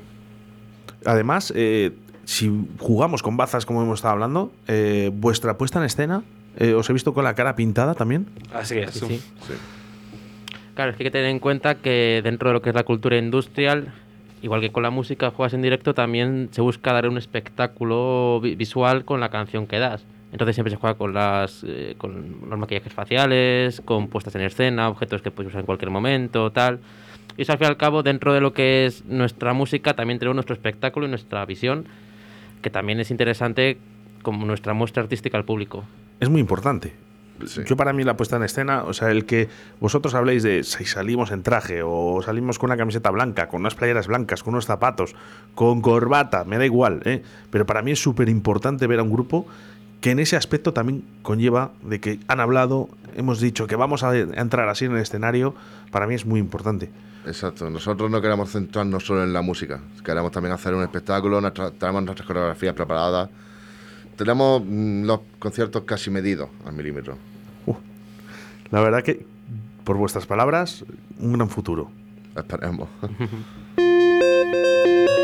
Además, 1.06 1.54
eh, 1.56 1.92
si 2.26 2.52
jugamos 2.80 3.22
con 3.24 3.38
bazas 3.38 3.66
como 3.66 3.82
hemos 3.82 4.00
estado 4.00 4.14
hablando, 4.14 4.52
eh, 4.68 5.12
vuestra 5.14 5.58
puesta 5.58 5.80
en 5.80 5.86
escena, 5.86 6.24
eh, 6.58 6.74
os 6.74 6.90
he 6.90 6.94
visto 6.94 7.14
con 7.14 7.24
la 7.24 7.36
cara 7.36 7.56
pintada 7.56 7.94
también. 7.94 8.28
Así 8.54 8.78
es. 8.78 8.92
Sí, 8.92 9.00
sí. 9.00 9.18
Sí. 9.18 9.54
Claro, 10.74 10.92
es 10.92 10.98
que 10.98 11.04
hay 11.04 11.08
que 11.08 11.12
tener 11.12 11.30
en 11.30 11.40
cuenta 11.40 11.76
que 11.76 12.22
dentro 12.24 12.50
de 12.50 12.54
lo 12.54 12.62
que 12.62 12.70
es 12.70 12.76
la 12.76 12.84
cultura 12.84 13.18
industrial, 13.18 13.94
igual 14.46 14.62
que 14.62 14.72
con 14.72 14.84
la 14.84 14.92
música 14.92 15.32
juegas 15.32 15.54
en 15.54 15.62
directo, 15.62 15.94
también 15.94 16.50
se 16.52 16.62
busca 16.62 16.94
dar 16.94 17.10
un 17.10 17.18
espectáculo 17.18 18.40
vi- 18.42 18.56
visual 18.56 19.04
con 19.04 19.20
la 19.20 19.30
canción 19.30 19.68
que 19.68 19.80
das. 19.80 20.06
Entonces 20.32 20.56
siempre 20.56 20.72
se 20.72 20.78
juega 20.78 20.96
con 20.98 21.14
las 21.14 21.64
eh, 21.68 21.96
con 21.98 22.38
los 22.50 22.60
maquillajes 22.60 22.94
faciales, 22.94 23.82
con 23.82 24.08
puestas 24.08 24.36
en 24.36 24.42
escena, 24.42 24.88
objetos 24.90 25.22
que 25.22 25.32
puedes 25.32 25.50
usar 25.50 25.62
en 25.62 25.66
cualquier 25.66 25.90
momento, 25.92 26.52
tal. 26.52 26.80
Y 27.38 27.42
eso 27.42 27.52
al 27.54 27.58
fin 27.58 27.66
y 27.66 27.70
al 27.70 27.78
cabo, 27.78 28.04
dentro 28.04 28.34
de 28.34 28.40
lo 28.42 28.54
que 28.54 28.86
es 28.86 29.04
nuestra 29.06 29.54
música, 29.54 29.94
también 29.94 30.20
tenemos 30.20 30.36
nuestro 30.36 30.54
espectáculo 30.54 31.06
y 31.06 31.10
nuestra 31.10 31.46
visión, 31.46 31.86
que 32.62 32.70
también 32.70 33.00
es 33.00 33.12
interesante 33.12 33.78
como 34.22 34.46
nuestra 34.46 34.74
muestra 34.74 35.04
artística 35.04 35.38
al 35.38 35.44
público. 35.46 35.84
Es 36.20 36.30
muy 36.30 36.40
importante. 36.42 36.94
Yo 37.66 37.76
para 37.76 37.94
mí 37.94 38.04
la 38.04 38.16
puesta 38.16 38.38
en 38.38 38.44
escena, 38.44 38.84
o 38.84 38.94
sea, 38.94 39.12
el 39.12 39.26
que 39.26 39.50
vosotros 39.80 40.14
habléis 40.16 40.44
de 40.44 40.64
si 40.64 40.86
salimos 40.86 41.32
en 41.32 41.44
traje 41.44 41.82
o 41.84 42.22
salimos 42.24 42.60
con 42.60 42.70
una 42.70 42.78
camiseta 42.78 43.12
blanca, 43.12 43.48
con 43.48 43.62
unas 43.62 43.76
playeras 43.76 44.08
blancas, 44.08 44.44
con 44.44 44.54
unos 44.54 44.66
zapatos, 44.66 45.16
con 45.54 45.82
corbata, 45.82 46.44
me 46.46 46.58
da 46.58 46.66
igual, 46.66 47.02
¿eh? 47.06 47.24
pero 47.50 47.66
para 47.66 47.82
mí 47.82 47.92
es 47.92 48.02
súper 48.02 48.30
importante 48.30 48.88
ver 48.88 49.00
a 49.00 49.04
un 49.04 49.12
grupo 49.12 49.46
que 50.02 50.12
en 50.12 50.20
ese 50.20 50.36
aspecto 50.36 50.74
también 50.74 51.04
conlleva 51.24 51.72
de 51.82 52.00
que 52.00 52.20
han 52.28 52.40
hablado, 52.40 52.90
hemos 53.16 53.40
dicho 53.40 53.68
que 53.68 53.76
vamos 53.76 54.04
a 54.04 54.16
entrar 54.16 54.70
así 54.70 54.86
en 54.86 54.92
el 54.94 55.00
escenario, 55.00 55.56
para 55.92 56.08
mí 56.08 56.16
es 56.16 56.26
muy 56.26 56.40
importante. 56.40 56.90
Exacto, 57.26 57.70
nosotros 57.70 58.12
no 58.12 58.22
queremos 58.22 58.52
centrarnos 58.52 59.04
solo 59.04 59.24
en 59.24 59.34
la 59.34 59.42
música, 59.42 59.82
queremos 60.04 60.32
también 60.32 60.54
hacer 60.54 60.76
un 60.76 60.84
espectáculo, 60.84 61.42
tenemos 61.80 62.04
nuestras 62.04 62.28
coreografías 62.28 62.76
preparadas, 62.76 63.30
tenemos 64.16 64.62
mm, 64.66 65.06
los 65.06 65.20
conciertos 65.40 65.84
casi 65.84 66.10
medidos 66.10 66.50
al 66.66 66.74
milímetro. 66.74 67.18
Uh, 67.66 67.76
la 68.72 68.82
verdad 68.82 69.04
que, 69.04 69.26
por 69.84 69.98
vuestras 69.98 70.26
palabras, 70.26 70.86
un 71.20 71.34
gran 71.34 71.50
futuro. 71.50 71.92
Esperemos. 72.36 72.90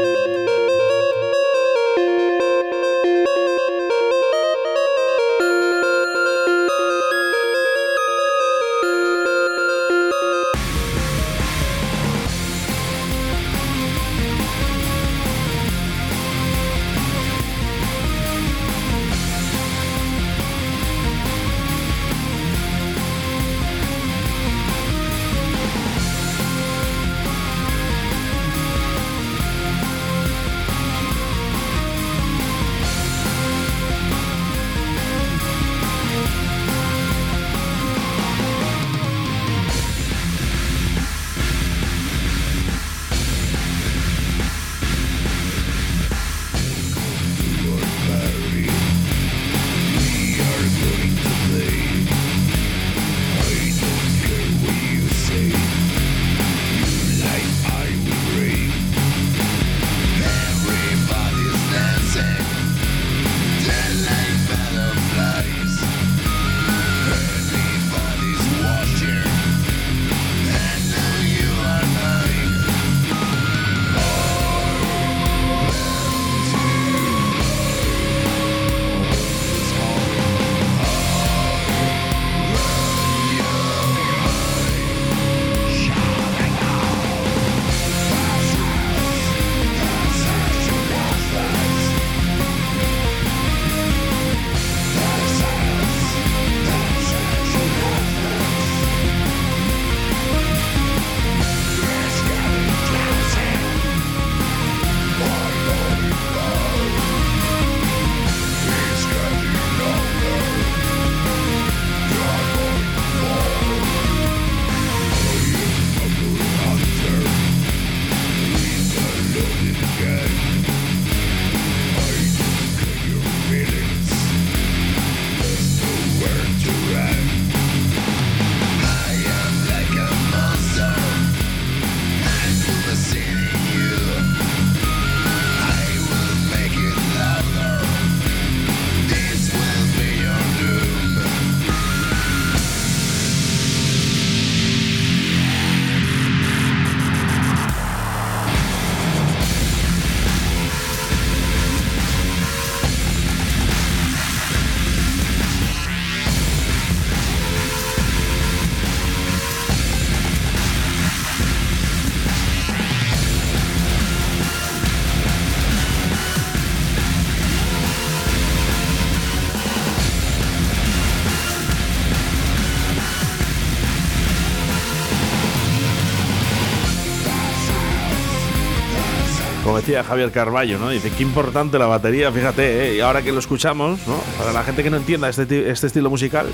decía 179.82 180.04
Javier 180.04 180.32
Carballo, 180.32 180.78
¿no? 180.78 180.89
Dice, 180.89 181.10
qué 181.10 181.24
importante 181.24 181.80
la 181.80 181.88
batería, 181.88 182.32
fíjate, 182.32 182.96
¿eh? 182.96 183.02
ahora 183.02 183.24
que 183.24 183.32
lo 183.32 183.39
escuchamos, 183.39 184.00
¿no? 184.08 184.15
Para 184.38 184.54
la 184.54 184.63
gente 184.63 184.84
que 184.84 184.91
no 184.91 184.98
entienda 184.98 185.28
este, 185.28 185.72
este 185.72 185.88
estilo 185.88 186.12
musical, 186.12 186.48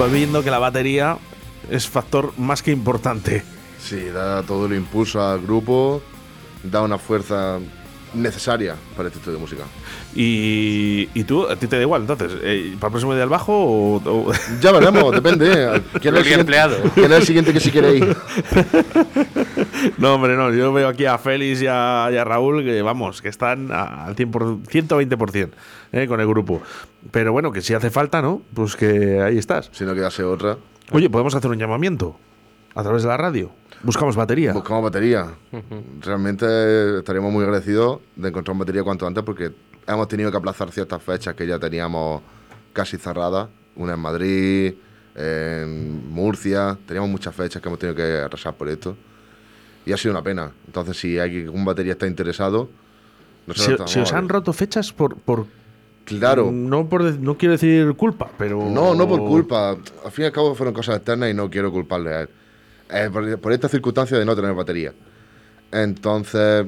va 0.00 0.06
viendo 0.06 0.42
que 0.42 0.50
la 0.50 0.58
batería 0.58 1.18
es 1.70 1.86
factor 1.86 2.32
más 2.38 2.62
que 2.62 2.70
importante. 2.70 3.44
Sí, 3.78 4.06
da 4.06 4.42
todo 4.42 4.66
el 4.66 4.72
impulso 4.72 5.22
al 5.22 5.42
grupo, 5.42 6.00
da 6.62 6.80
una 6.80 6.96
fuerza 6.96 7.58
necesaria 8.14 8.76
para 8.96 9.08
este 9.08 9.18
estilo 9.18 9.36
de 9.36 9.40
música. 9.40 9.62
Y, 10.14 11.08
y 11.14 11.24
tú, 11.24 11.46
a 11.48 11.56
ti 11.56 11.66
te 11.66 11.76
da 11.76 11.82
igual, 11.82 12.02
entonces, 12.02 12.32
eh, 12.42 12.74
¿para 12.78 12.88
el 12.88 12.92
próximo 12.92 13.14
día 13.14 13.22
al 13.22 13.28
bajo 13.28 13.52
o, 13.54 14.32
Ya 14.60 14.72
veremos, 14.72 15.12
depende. 15.12 15.82
¿Quién 16.00 16.16
es, 16.16 16.26
el 16.26 16.40
empleado? 16.40 16.76
¿Quién 16.94 17.12
es 17.12 17.18
el 17.18 17.26
siguiente 17.26 17.52
que 17.52 17.60
si 17.60 17.70
quiere 17.70 17.96
ir? 17.96 18.16
no, 19.98 20.14
hombre, 20.14 20.36
no. 20.36 20.52
Yo 20.52 20.72
veo 20.72 20.88
aquí 20.88 21.06
a 21.06 21.18
Félix 21.18 21.62
y 21.62 21.66
a, 21.66 22.24
Raúl 22.24 22.64
que, 22.64 22.82
vamos, 22.82 23.22
que 23.22 23.28
están 23.28 23.70
al 23.72 24.16
120% 24.16 25.50
eh, 25.92 26.06
con 26.06 26.20
el 26.20 26.26
grupo. 26.26 26.62
Pero 27.10 27.32
bueno, 27.32 27.52
que 27.52 27.60
si 27.60 27.74
hace 27.74 27.90
falta, 27.90 28.20
¿no? 28.20 28.42
Pues 28.54 28.76
que 28.76 29.20
ahí 29.20 29.38
estás. 29.38 29.70
Si 29.72 29.84
no 29.84 29.94
quedase 29.94 30.24
otra. 30.24 30.56
Oye, 30.92 31.08
podemos 31.08 31.34
hacer 31.34 31.50
un 31.50 31.58
llamamiento 31.58 32.16
a 32.74 32.82
través 32.82 33.02
de 33.02 33.08
la 33.08 33.16
radio. 33.16 33.59
Buscamos 33.82 34.16
batería. 34.16 34.52
Buscamos 34.52 34.82
batería. 34.82 35.26
Realmente 36.00 36.98
estaríamos 36.98 37.32
muy 37.32 37.44
agradecidos 37.44 38.00
de 38.16 38.28
encontrar 38.28 38.56
batería 38.56 38.82
cuanto 38.82 39.06
antes 39.06 39.22
porque 39.24 39.52
hemos 39.86 40.08
tenido 40.08 40.30
que 40.30 40.36
aplazar 40.36 40.70
ciertas 40.70 41.02
fechas 41.02 41.34
que 41.34 41.46
ya 41.46 41.58
teníamos 41.58 42.22
casi 42.72 42.98
cerradas. 42.98 43.48
Una 43.76 43.94
en 43.94 44.00
Madrid, 44.00 44.74
en 45.14 46.10
Murcia. 46.10 46.76
Teníamos 46.86 47.10
muchas 47.10 47.34
fechas 47.34 47.62
que 47.62 47.68
hemos 47.68 47.78
tenido 47.78 47.96
que 47.96 48.18
arrasar 48.18 48.54
por 48.54 48.68
esto. 48.68 48.96
Y 49.86 49.92
ha 49.92 49.96
sido 49.96 50.12
una 50.12 50.22
pena. 50.22 50.50
Entonces, 50.66 50.98
si 50.98 51.18
hay 51.18 51.46
un 51.46 51.64
batería 51.64 51.92
está 51.92 52.06
interesado. 52.06 52.68
Si, 53.54 53.74
si 53.86 54.00
os 54.00 54.12
han 54.12 54.28
roto 54.28 54.52
fechas 54.52 54.92
por, 54.92 55.16
por 55.16 55.46
Claro. 56.04 56.50
No, 56.52 56.88
por, 56.88 57.02
no 57.02 57.36
quiero 57.36 57.52
decir 57.52 57.94
culpa, 57.94 58.30
pero. 58.36 58.68
No, 58.68 58.94
no 58.94 59.08
por 59.08 59.20
culpa. 59.20 59.70
Al 59.70 60.10
fin 60.10 60.24
y 60.24 60.26
al 60.26 60.32
cabo 60.32 60.54
fueron 60.54 60.74
cosas 60.74 60.96
externas 60.96 61.30
y 61.30 61.34
no 61.34 61.48
quiero 61.48 61.70
culparle 61.70 62.14
a 62.14 62.20
él. 62.22 62.28
Eh, 62.92 63.10
por, 63.10 63.52
esta 63.52 63.68
circunstancia 63.68 64.18
de 64.18 64.24
no 64.24 64.34
tener 64.34 64.52
batería. 64.54 64.92
Entonces, 65.70 66.66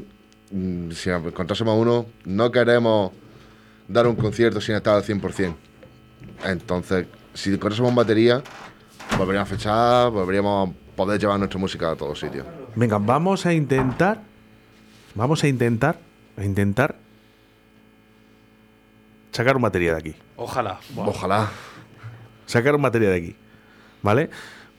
mm, 0.50 0.90
si 0.92 1.10
encontrásemos 1.10 1.76
uno, 1.78 2.06
no 2.24 2.50
queremos 2.50 3.12
dar 3.88 4.06
un 4.06 4.16
concierto 4.16 4.60
sin 4.60 4.76
estar 4.76 4.94
al 4.94 5.02
100%. 5.02 5.54
Entonces, 6.44 7.06
si 7.34 7.56
con 7.58 7.72
esa 7.72 7.82
batería, 7.82 8.42
volveríamos 9.18 9.50
a 9.50 9.54
fechar, 9.54 10.10
volveríamos 10.10 10.68
a 10.68 10.72
poder 10.96 11.20
llevar 11.20 11.38
nuestra 11.38 11.58
música 11.58 11.90
a 11.90 11.96
todos 11.96 12.20
sitios. 12.20 12.46
Venga, 12.76 12.98
vamos 12.98 13.44
a 13.46 13.52
intentar. 13.52 14.22
Vamos 15.14 15.42
a 15.42 15.48
intentar. 15.48 15.98
A 16.36 16.44
intentar. 16.44 16.96
Sacar 19.32 19.56
un 19.56 19.62
batería 19.62 19.92
de 19.92 19.98
aquí. 19.98 20.14
Ojalá. 20.36 20.78
Ojalá. 20.96 21.50
Sacar 22.46 22.74
un 22.74 22.82
batería 22.82 23.10
de 23.10 23.16
aquí. 23.16 23.36
¿Vale? 24.02 24.30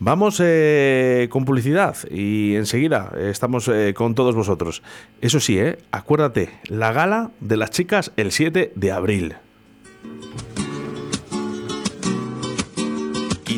Vamos 0.05 0.41
eh, 0.43 1.29
con 1.31 1.45
publicidad 1.45 1.95
y 2.11 2.55
enseguida 2.55 3.13
estamos 3.17 3.69
eh, 3.69 3.93
con 3.95 4.15
todos 4.15 4.35
vosotros. 4.35 4.83
Eso 5.21 5.39
sí, 5.39 5.57
eh, 5.57 5.77
acuérdate, 5.91 6.49
la 6.67 6.91
gala 6.91 7.31
de 7.39 7.55
las 7.55 7.69
chicas 7.69 8.11
el 8.17 8.33
7 8.33 8.73
de 8.75 8.91
abril. 8.91 9.35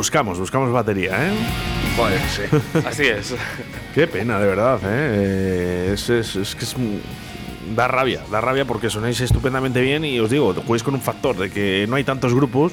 buscamos, 0.00 0.38
buscamos 0.38 0.72
batería, 0.72 1.28
¿eh? 1.28 1.32
Pues 1.94 2.14
sí. 2.34 2.78
Así 2.88 3.02
es. 3.04 3.34
Qué 3.94 4.06
pena, 4.06 4.38
de 4.40 4.46
verdad, 4.46 4.80
¿eh? 4.82 4.88
Eh, 4.88 5.90
es, 5.92 6.08
es- 6.08 6.36
es 6.36 6.54
que 6.54 6.64
es, 6.64 6.74
da 7.76 7.86
rabia, 7.86 8.22
da 8.30 8.40
rabia 8.40 8.64
porque 8.64 8.88
sonáis 8.88 9.20
estupendamente 9.20 9.82
bien 9.82 10.02
y 10.06 10.18
os 10.18 10.30
digo, 10.30 10.54
jugáis 10.54 10.82
con 10.82 10.94
un 10.94 11.02
factor 11.02 11.36
de 11.36 11.50
que 11.50 11.84
no 11.86 11.96
hay 11.96 12.04
tantos 12.04 12.32
grupos. 12.32 12.72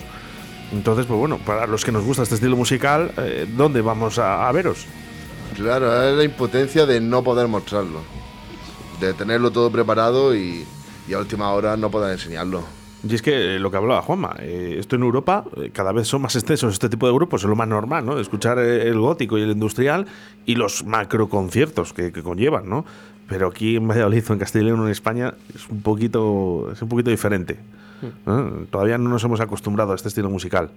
Entonces, 0.71 1.05
pues 1.05 1.19
bueno, 1.19 1.37
para 1.45 1.67
los 1.67 1.83
que 1.83 1.91
nos 1.91 2.05
gusta 2.05 2.23
este 2.23 2.35
estilo 2.35 2.55
musical, 2.55 3.11
eh, 3.17 3.45
¿dónde 3.57 3.81
vamos 3.81 4.19
a, 4.19 4.47
a 4.47 4.51
veros? 4.53 4.85
Claro, 5.57 6.01
es 6.09 6.15
la 6.15 6.23
impotencia 6.23 6.85
de 6.85 7.01
no 7.01 7.23
poder 7.25 7.49
mostrarlo. 7.49 8.03
De 9.01 9.13
tenerlo 9.13 9.51
todo 9.51 9.69
preparado 9.69 10.33
y, 10.33 10.65
y 11.09 11.13
a 11.13 11.17
última 11.19 11.51
hora 11.51 11.75
no 11.75 11.91
poder 11.91 12.13
enseñarlo. 12.13 12.63
Y 13.09 13.15
es 13.15 13.21
que 13.21 13.55
eh, 13.55 13.59
lo 13.59 13.71
que 13.71 13.77
hablaba 13.77 14.01
Juanma, 14.01 14.35
eh, 14.39 14.75
esto 14.79 14.95
en 14.95 15.03
Europa 15.03 15.45
eh, 15.57 15.69
cada 15.71 15.91
vez 15.91 16.07
son 16.07 16.21
más 16.21 16.35
extensos 16.35 16.73
este 16.73 16.89
tipo 16.89 17.07
de 17.07 17.13
grupos, 17.13 17.43
es 17.43 17.49
lo 17.49 17.55
más 17.55 17.67
normal, 17.67 18.05
¿no? 18.05 18.19
Escuchar 18.19 18.59
eh, 18.59 18.87
el 18.87 18.99
gótico 18.99 19.37
y 19.37 19.43
el 19.43 19.51
industrial 19.51 20.07
y 20.45 20.55
los 20.55 20.83
macro 20.85 21.29
conciertos 21.29 21.93
que, 21.93 22.11
que 22.11 22.23
conllevan, 22.23 22.67
¿no? 22.67 22.85
Pero 23.27 23.47
aquí 23.47 23.75
en 23.75 23.87
Valladolid 23.87 24.23
o 24.29 24.33
en 24.33 24.39
Castilla 24.39 24.65
y 24.65 24.69
en 24.69 24.87
España 24.87 25.33
es 25.53 25.67
un 25.69 25.81
poquito, 25.81 26.69
es 26.71 26.81
un 26.81 26.89
poquito 26.89 27.09
diferente. 27.09 27.57
¿no? 28.25 28.43
Todavía 28.69 28.97
no 28.97 29.09
nos 29.09 29.23
hemos 29.23 29.41
acostumbrado 29.41 29.91
a 29.91 29.95
este 29.95 30.07
estilo 30.07 30.29
musical. 30.29 30.69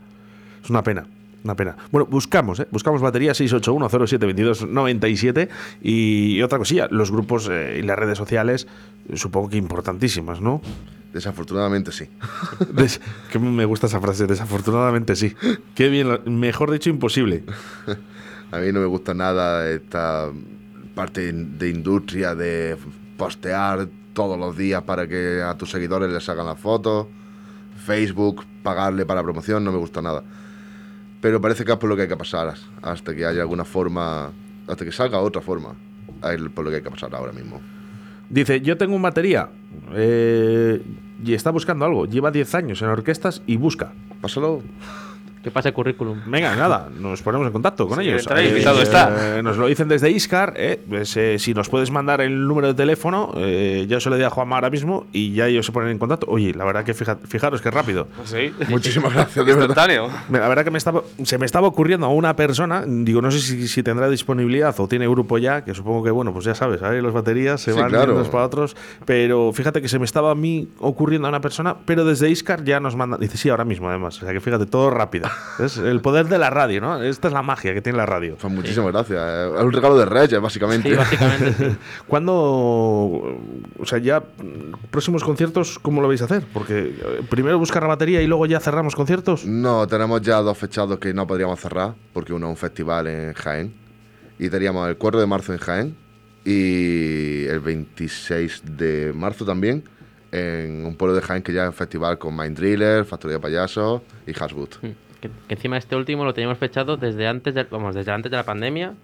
Es 0.63 0.71
una 0.71 0.83
pena. 0.83 1.07
Una 1.43 1.57
pena. 1.57 1.77
Bueno, 1.91 2.07
buscamos, 2.07 2.61
¿eh? 2.61 2.69
Buscamos 2.71 3.01
batería 3.01 3.33
681072297 3.33 5.49
y, 5.83 6.37
y 6.37 6.43
otra 6.43 6.59
cosilla, 6.59 6.89
los 6.91 7.11
grupos 7.11 7.49
eh, 7.51 7.79
y 7.79 7.83
las 7.83 7.99
redes 7.99 8.19
sociales, 8.19 8.67
supongo 9.15 9.49
que 9.49 9.57
importantísimas, 9.57 10.41
¿no? 10.41 10.61
Desafortunadamente 11.13 11.93
sí. 11.93 12.09
Des- 12.75 13.01
que 13.33 13.39
me 13.39 13.65
gusta 13.65 13.87
esa 13.87 14.01
frase, 14.01 14.27
desafortunadamente 14.27 15.17
sí. 15.17 15.35
Qué 15.75 15.89
bien, 15.89 16.09
mejor 16.27 16.71
dicho, 16.71 16.91
imposible. 16.91 17.45
A 18.53 18.59
mí 18.59 18.73
no 18.73 18.81
me 18.81 18.87
gusta 18.87 19.15
nada 19.15 19.69
esta 19.71 20.29
parte 20.95 21.33
de 21.33 21.69
industria 21.71 22.35
de 22.35 22.77
postear 23.17 23.89
todos 24.13 24.39
los 24.39 24.57
días 24.57 24.83
para 24.83 25.07
que 25.07 25.41
a 25.41 25.57
tus 25.57 25.71
seguidores 25.71 26.11
les 26.11 26.29
hagan 26.29 26.47
las 26.47 26.59
fotos. 26.59 27.07
Facebook, 27.87 28.45
pagarle 28.65 29.07
para 29.07 29.23
promoción, 29.23 29.63
no 29.65 29.71
me 29.71 29.79
gusta 29.79 30.03
nada. 30.03 30.25
Pero 31.21 31.41
parece 31.41 31.65
que 31.65 31.73
es 31.73 31.79
por 31.79 31.89
lo 31.89 31.97
que 31.97 32.03
hay 32.03 32.09
que 32.09 32.17
pasar 32.17 32.55
hasta 32.83 33.15
que 33.15 33.27
haya 33.27 33.43
alguna 33.43 33.65
forma, 33.65 34.31
hasta 34.67 34.85
que 34.85 34.93
salga 34.93 35.19
otra 35.21 35.43
forma. 35.43 35.75
Es 36.23 36.41
por 36.55 36.65
lo 36.65 36.71
que 36.71 36.77
hay 36.77 36.83
que 36.83 36.91
pasar 36.91 37.15
ahora 37.15 37.33
mismo. 37.33 37.61
Dice, 38.29 38.61
yo 38.61 38.79
tengo 38.79 38.95
un 38.95 39.03
batería 39.03 39.51
eh, 39.93 40.83
y 41.25 41.35
está 41.35 41.51
buscando 41.51 41.85
algo. 41.85 42.07
Lleva 42.07 42.31
10 42.31 42.55
años 42.55 42.83
en 42.83 42.89
orquestas 42.89 43.43
y 43.47 43.57
busca. 43.57 43.93
Pásalo. 44.21 44.63
¿Qué 45.43 45.51
pasa 45.51 45.69
el 45.71 45.75
currículum? 45.75 46.19
Venga, 46.27 46.55
nada, 46.55 46.91
nos 47.01 47.23
ponemos 47.23 47.47
en 47.47 47.53
contacto 47.55 47.89
con 47.89 47.99
Sí, 47.99 48.09
ellos. 48.11 48.27
entra, 48.27 48.43
está. 48.83 49.39
eh, 49.39 49.43
nos 49.43 49.57
lo 49.57 49.69
dicen 49.69 49.89
desde 49.89 50.11
Iscar. 50.11 50.53
eh, 50.57 50.79
pues, 50.87 51.17
eh, 51.17 51.39
si 51.39 51.55
nos 51.55 51.71
puedes 51.71 51.91
mandar 51.91 52.21
el 52.21 52.47
número 52.47 52.67
de 52.69 52.75
teléfono, 52.75 53.33
eh, 53.39 53.87
ya 53.89 54.01
se 54.01 54.11
lo 54.11 54.17
di 54.17 54.23
a 54.23 54.29
Juanma 54.29 54.57
ahora 54.57 54.69
mismo 54.69 55.07
y 55.15 55.33
ya 55.33 55.47
ellos 55.47 55.65
se 55.65 55.73
ponen 55.73 55.93
en 55.93 55.99
contacto. 55.99 56.27
Oye, 56.29 56.53
la 56.53 56.67
verdad 56.67 56.85
que 56.85 56.93
fija- 56.93 57.17
fijaros 57.27 57.63
que 57.63 57.71
rápido. 57.71 58.07
Sí. 58.25 58.53
Muchísimas 58.69 59.15
gracias, 59.15 59.47
de 59.47 59.55
verdad. 59.55 59.89
La 60.31 60.47
verdad 60.49 60.63
que 60.63 60.71
me 60.71 60.77
estaba, 60.77 61.03
se 61.23 61.39
me 61.39 61.47
estaba 61.47 61.69
ocurriendo 61.69 62.05
a 62.05 62.11
una 62.11 62.37
persona, 62.37 62.85
digo, 62.87 63.23
no 63.23 63.31
sé 63.31 63.41
si, 63.41 63.67
si 63.67 63.83
tendrá 63.83 64.11
disponibilidad 64.11 64.79
o 64.79 64.89
tiene 64.89 65.09
grupo 65.09 65.39
ya, 65.39 65.65
que 65.65 65.73
supongo 65.75 66.05
que, 66.05 66.11
bueno, 66.11 66.35
pues 66.35 66.45
ya 66.45 66.55
sabes, 66.55 66.83
ahí 66.83 67.01
las 67.01 67.15
baterías 67.15 67.63
se 67.63 67.73
Sí, 67.73 67.81
van 67.81 67.89
claro. 67.89 68.13
de 68.13 68.19
unos 68.19 68.29
para 68.29 68.45
otros, 68.45 68.77
pero 69.07 69.53
fíjate 69.55 69.81
que 69.81 69.89
se 69.89 69.99
me 69.99 70.05
estaba 70.05 70.33
a 70.33 70.35
mí 70.35 70.69
ocurriendo 70.81 71.29
a 71.29 71.31
una 71.31 71.41
persona, 71.41 71.77
pero 71.87 72.05
desde 72.05 72.29
Iscar 72.29 72.63
ya 72.63 72.79
nos 72.79 72.95
manda, 72.95 73.17
dice, 73.17 73.39
sí, 73.39 73.49
ahora 73.49 73.65
mismo 73.65 73.89
además, 73.89 74.19
o 74.19 74.27
sea 74.27 74.35
que 74.35 74.41
fíjate, 74.41 74.67
todo 74.67 74.91
rápido. 74.91 75.30
Es 75.61 75.77
el 75.77 76.01
poder 76.01 76.27
de 76.27 76.39
la 76.39 76.49
radio, 76.49 76.81
¿no? 76.81 77.03
Esta 77.03 77.29
es 77.29 77.35
la 77.35 77.43
magia 77.43 77.75
que 77.75 77.83
tiene 77.83 77.99
la 77.99 78.07
radio. 78.07 78.37
Pues 78.41 78.53
muchísimas 78.53 78.93
gracias. 78.93 79.21
Es 79.55 79.63
un 79.63 79.73
regalo 79.73 79.99
de 79.99 80.07
Reyes, 80.07 80.41
básicamente. 80.41 80.89
Sí, 80.89 80.97
básicamente. 80.97 81.53
sí. 81.53 81.77
¿Cuándo, 82.07 82.35
o 82.35 83.85
sea, 83.85 83.99
ya 83.99 84.21
mm, 84.21 84.89
próximos 84.91 85.23
conciertos, 85.23 85.79
cómo 85.79 86.01
lo 86.01 86.09
vais 86.09 86.23
a 86.23 86.25
hacer? 86.25 86.45
Porque 86.53 86.79
eh, 86.79 87.23
primero 87.29 87.59
buscar 87.59 87.83
la 87.83 87.89
batería 87.89 88.23
y 88.23 88.27
luego 88.27 88.47
ya 88.47 88.59
cerramos 88.59 88.95
conciertos. 88.95 89.45
No, 89.45 89.87
tenemos 89.87 90.23
ya 90.23 90.37
dos 90.39 90.57
fechados 90.57 90.99
que 90.99 91.13
no 91.13 91.27
podríamos 91.27 91.61
cerrar, 91.61 91.95
porque 92.15 92.33
uno 92.33 92.47
es 92.47 92.51
un 92.51 92.57
festival 92.57 93.07
en 93.09 93.35
Jaén. 93.35 93.75
Y 94.39 94.49
teníamos 94.49 94.89
el 94.89 94.97
4 94.97 95.21
de 95.21 95.27
marzo 95.27 95.53
en 95.53 95.59
Jaén 95.59 95.97
y 96.45 97.45
el 97.45 97.61
26 97.61 98.63
de 98.65 99.13
marzo 99.15 99.45
también 99.45 99.85
en 100.33 100.85
un 100.87 100.97
pueblo 100.97 101.15
de 101.15 101.23
Jaén 101.23 101.43
que 101.43 101.53
ya 101.53 101.65
es 101.65 101.69
un 101.69 101.75
festival 101.75 102.19
con 102.19 102.37
Mind 102.37 102.57
Driller, 102.57 103.05
Factoría 103.05 103.37
de 103.37 103.43
Payasos 103.43 104.03
y 104.27 104.33
Haswood. 104.33 104.71
Que, 105.21 105.29
que 105.49 105.55
encima 105.55 105.77
este 105.77 105.97
último 105.97 106.25
lo 106.25 106.33
teníamos 106.35 106.59
fechado 106.59 106.97
desde 106.97 107.27
antes 107.29 107.55
de, 107.55 107.65
vamos, 107.65 107.95
desde 107.95 108.11
antes 108.13 108.31
de 108.31 108.37
la 108.37 108.45
pandemia. 108.45 108.95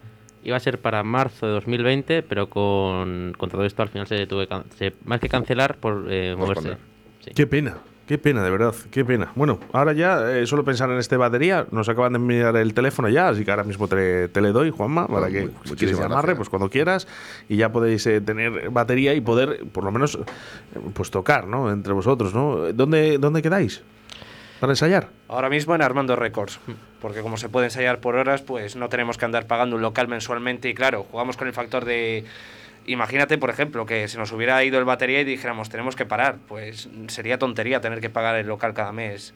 Iba 0.44 0.56
a 0.56 0.60
ser 0.60 0.78
para 0.80 1.02
marzo 1.02 1.46
de 1.46 1.52
2020, 1.54 2.22
pero 2.22 2.48
con, 2.48 3.34
con 3.36 3.50
todo 3.50 3.64
esto 3.64 3.82
al 3.82 3.88
final 3.88 4.06
se 4.06 4.26
tuvo 4.26 4.40
que 4.40 4.46
can- 4.48 4.64
se- 4.76 4.94
más 5.04 5.18
que 5.20 5.28
cancelar 5.28 5.76
por 5.76 6.06
eh, 6.08 6.34
moverse. 6.38 6.76
Sí. 7.20 7.32
Qué 7.34 7.48
pena, 7.48 7.78
qué 8.06 8.16
pena, 8.16 8.44
de 8.44 8.50
verdad, 8.50 8.72
qué 8.92 9.04
pena. 9.04 9.32
Bueno, 9.34 9.58
ahora 9.72 9.92
ya 9.92 10.38
eh, 10.38 10.46
solo 10.46 10.62
pensar 10.64 10.88
en 10.90 10.98
este 10.98 11.16
batería, 11.16 11.66
nos 11.72 11.88
acaban 11.88 12.12
de 12.12 12.18
enviar 12.18 12.56
el 12.56 12.72
teléfono 12.74 13.08
ya, 13.08 13.28
así 13.30 13.44
que 13.44 13.50
ahora 13.50 13.64
mismo 13.64 13.88
te, 13.88 14.28
te 14.28 14.40
le 14.40 14.52
doy, 14.52 14.70
Juanma, 14.70 15.08
para 15.08 15.26
que 15.30 15.48
si 15.64 15.74
quieres 15.74 15.98
gracias. 15.98 16.36
pues 16.36 16.48
cuando 16.48 16.70
quieras, 16.70 17.08
y 17.48 17.56
ya 17.56 17.72
podéis 17.72 18.06
eh, 18.06 18.20
tener 18.20 18.70
batería 18.70 19.14
y 19.14 19.20
poder, 19.20 19.64
por 19.72 19.82
lo 19.82 19.90
menos, 19.90 20.14
eh, 20.14 20.78
pues 20.94 21.10
tocar, 21.10 21.48
¿no? 21.48 21.72
Entre 21.72 21.92
vosotros, 21.92 22.32
¿no? 22.32 22.72
¿Dónde, 22.72 23.18
dónde 23.18 23.42
quedáis? 23.42 23.82
¿Para 24.60 24.72
ensayar? 24.72 25.08
Ahora 25.28 25.50
mismo 25.50 25.74
en 25.74 25.82
Armando 25.82 26.16
Records, 26.16 26.60
porque 27.00 27.20
como 27.20 27.36
se 27.36 27.48
puede 27.48 27.66
ensayar 27.66 28.00
por 28.00 28.16
horas, 28.16 28.42
pues 28.42 28.76
no 28.76 28.88
tenemos 28.88 29.18
que 29.18 29.24
andar 29.24 29.46
pagando 29.46 29.76
un 29.76 29.82
local 29.82 30.08
mensualmente 30.08 30.68
y 30.68 30.74
claro, 30.74 31.06
jugamos 31.10 31.36
con 31.36 31.48
el 31.48 31.54
factor 31.54 31.84
de... 31.84 32.24
Imagínate, 32.86 33.36
por 33.36 33.50
ejemplo, 33.50 33.84
que 33.84 34.06
se 34.06 34.16
nos 34.16 34.30
hubiera 34.32 34.62
ido 34.62 34.78
el 34.78 34.84
batería 34.84 35.20
y 35.20 35.24
dijéramos 35.24 35.68
tenemos 35.68 35.96
que 35.96 36.06
parar, 36.06 36.36
pues 36.46 36.88
sería 37.08 37.38
tontería 37.38 37.80
tener 37.80 38.00
que 38.00 38.10
pagar 38.10 38.36
el 38.36 38.46
local 38.46 38.74
cada 38.74 38.92
mes. 38.92 39.34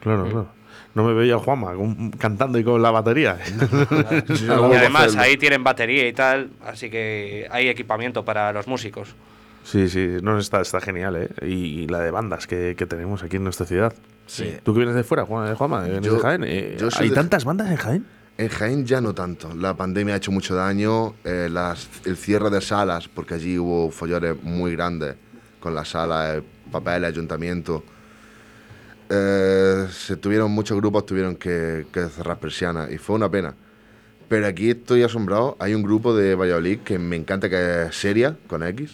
Claro, 0.00 0.24
claro. 0.24 0.60
No 0.94 1.04
me 1.04 1.14
veía 1.14 1.36
a 1.36 1.38
Juanma 1.38 1.72
cantando 2.18 2.58
y 2.58 2.64
con 2.64 2.82
la 2.82 2.90
batería. 2.90 3.38
Y 4.28 4.50
además 4.76 5.16
ahí 5.16 5.36
tienen 5.36 5.62
batería 5.64 6.06
y 6.06 6.12
tal, 6.12 6.50
así 6.64 6.90
que 6.90 7.46
hay 7.50 7.68
equipamiento 7.68 8.24
para 8.24 8.52
los 8.52 8.66
músicos. 8.66 9.14
sí, 9.64 9.88
sí, 9.88 10.16
no, 10.22 10.38
está, 10.38 10.60
está 10.60 10.80
genial, 10.80 11.16
¿eh? 11.16 11.46
Y, 11.46 11.86
la 11.86 12.00
de 12.00 12.10
bandas 12.10 12.46
que, 12.46 12.74
que 12.76 12.86
tenemos 12.86 13.22
aquí 13.22 13.36
en 13.36 13.44
nuestra 13.44 13.66
ciudad. 13.66 13.94
Sí. 14.30 14.54
¿Tú 14.62 14.72
que 14.72 14.78
vienes 14.78 14.94
de 14.94 15.02
fuera, 15.02 15.24
Juan- 15.26 15.54
Juanma? 15.56 15.82
¿Vienes 15.82 16.02
Yo- 16.06 16.14
de 16.14 16.20
Jaén? 16.20 16.44
Eh, 16.44 16.76
yo 16.78 16.88
¿Hay 16.98 17.08
de- 17.08 17.14
tantas 17.14 17.44
bandas 17.44 17.68
en 17.68 17.76
Jaén? 17.76 18.06
En 18.38 18.48
Jaén 18.48 18.86
ya 18.86 19.00
no 19.00 19.12
tanto. 19.12 19.52
La 19.54 19.76
pandemia 19.76 20.14
ha 20.14 20.16
hecho 20.18 20.30
mucho 20.30 20.54
daño. 20.54 21.14
eh, 21.24 21.48
las- 21.50 21.88
el 22.04 22.16
cierre 22.16 22.48
de 22.48 22.60
salas, 22.60 23.08
porque 23.08 23.34
allí 23.34 23.58
hubo 23.58 23.90
follones 23.90 24.40
muy 24.42 24.72
grandes 24.76 25.16
con 25.58 25.74
las 25.74 25.88
salas, 25.88 26.36
el 26.36 26.44
papel, 26.70 26.98
el 26.98 27.04
ayuntamiento. 27.06 27.82
Eh, 29.08 29.86
se 29.90 30.16
tuvieron 30.16 30.50
muchos 30.52 30.76
grupos, 30.78 31.04
tuvieron 31.06 31.34
que, 31.36 31.86
que 31.92 32.06
cerrar 32.08 32.38
persianas 32.38 32.90
y 32.92 32.98
fue 32.98 33.16
una 33.16 33.28
pena. 33.30 33.54
Pero 34.28 34.46
aquí 34.46 34.70
estoy 34.70 35.02
asombrado. 35.02 35.56
Hay 35.58 35.74
un 35.74 35.82
grupo 35.82 36.14
de 36.14 36.36
Valladolid 36.36 36.78
que 36.80 36.98
me 36.98 37.16
encanta, 37.16 37.48
que 37.50 37.86
es 37.88 37.96
Seria, 37.96 38.36
con 38.46 38.62
X, 38.62 38.92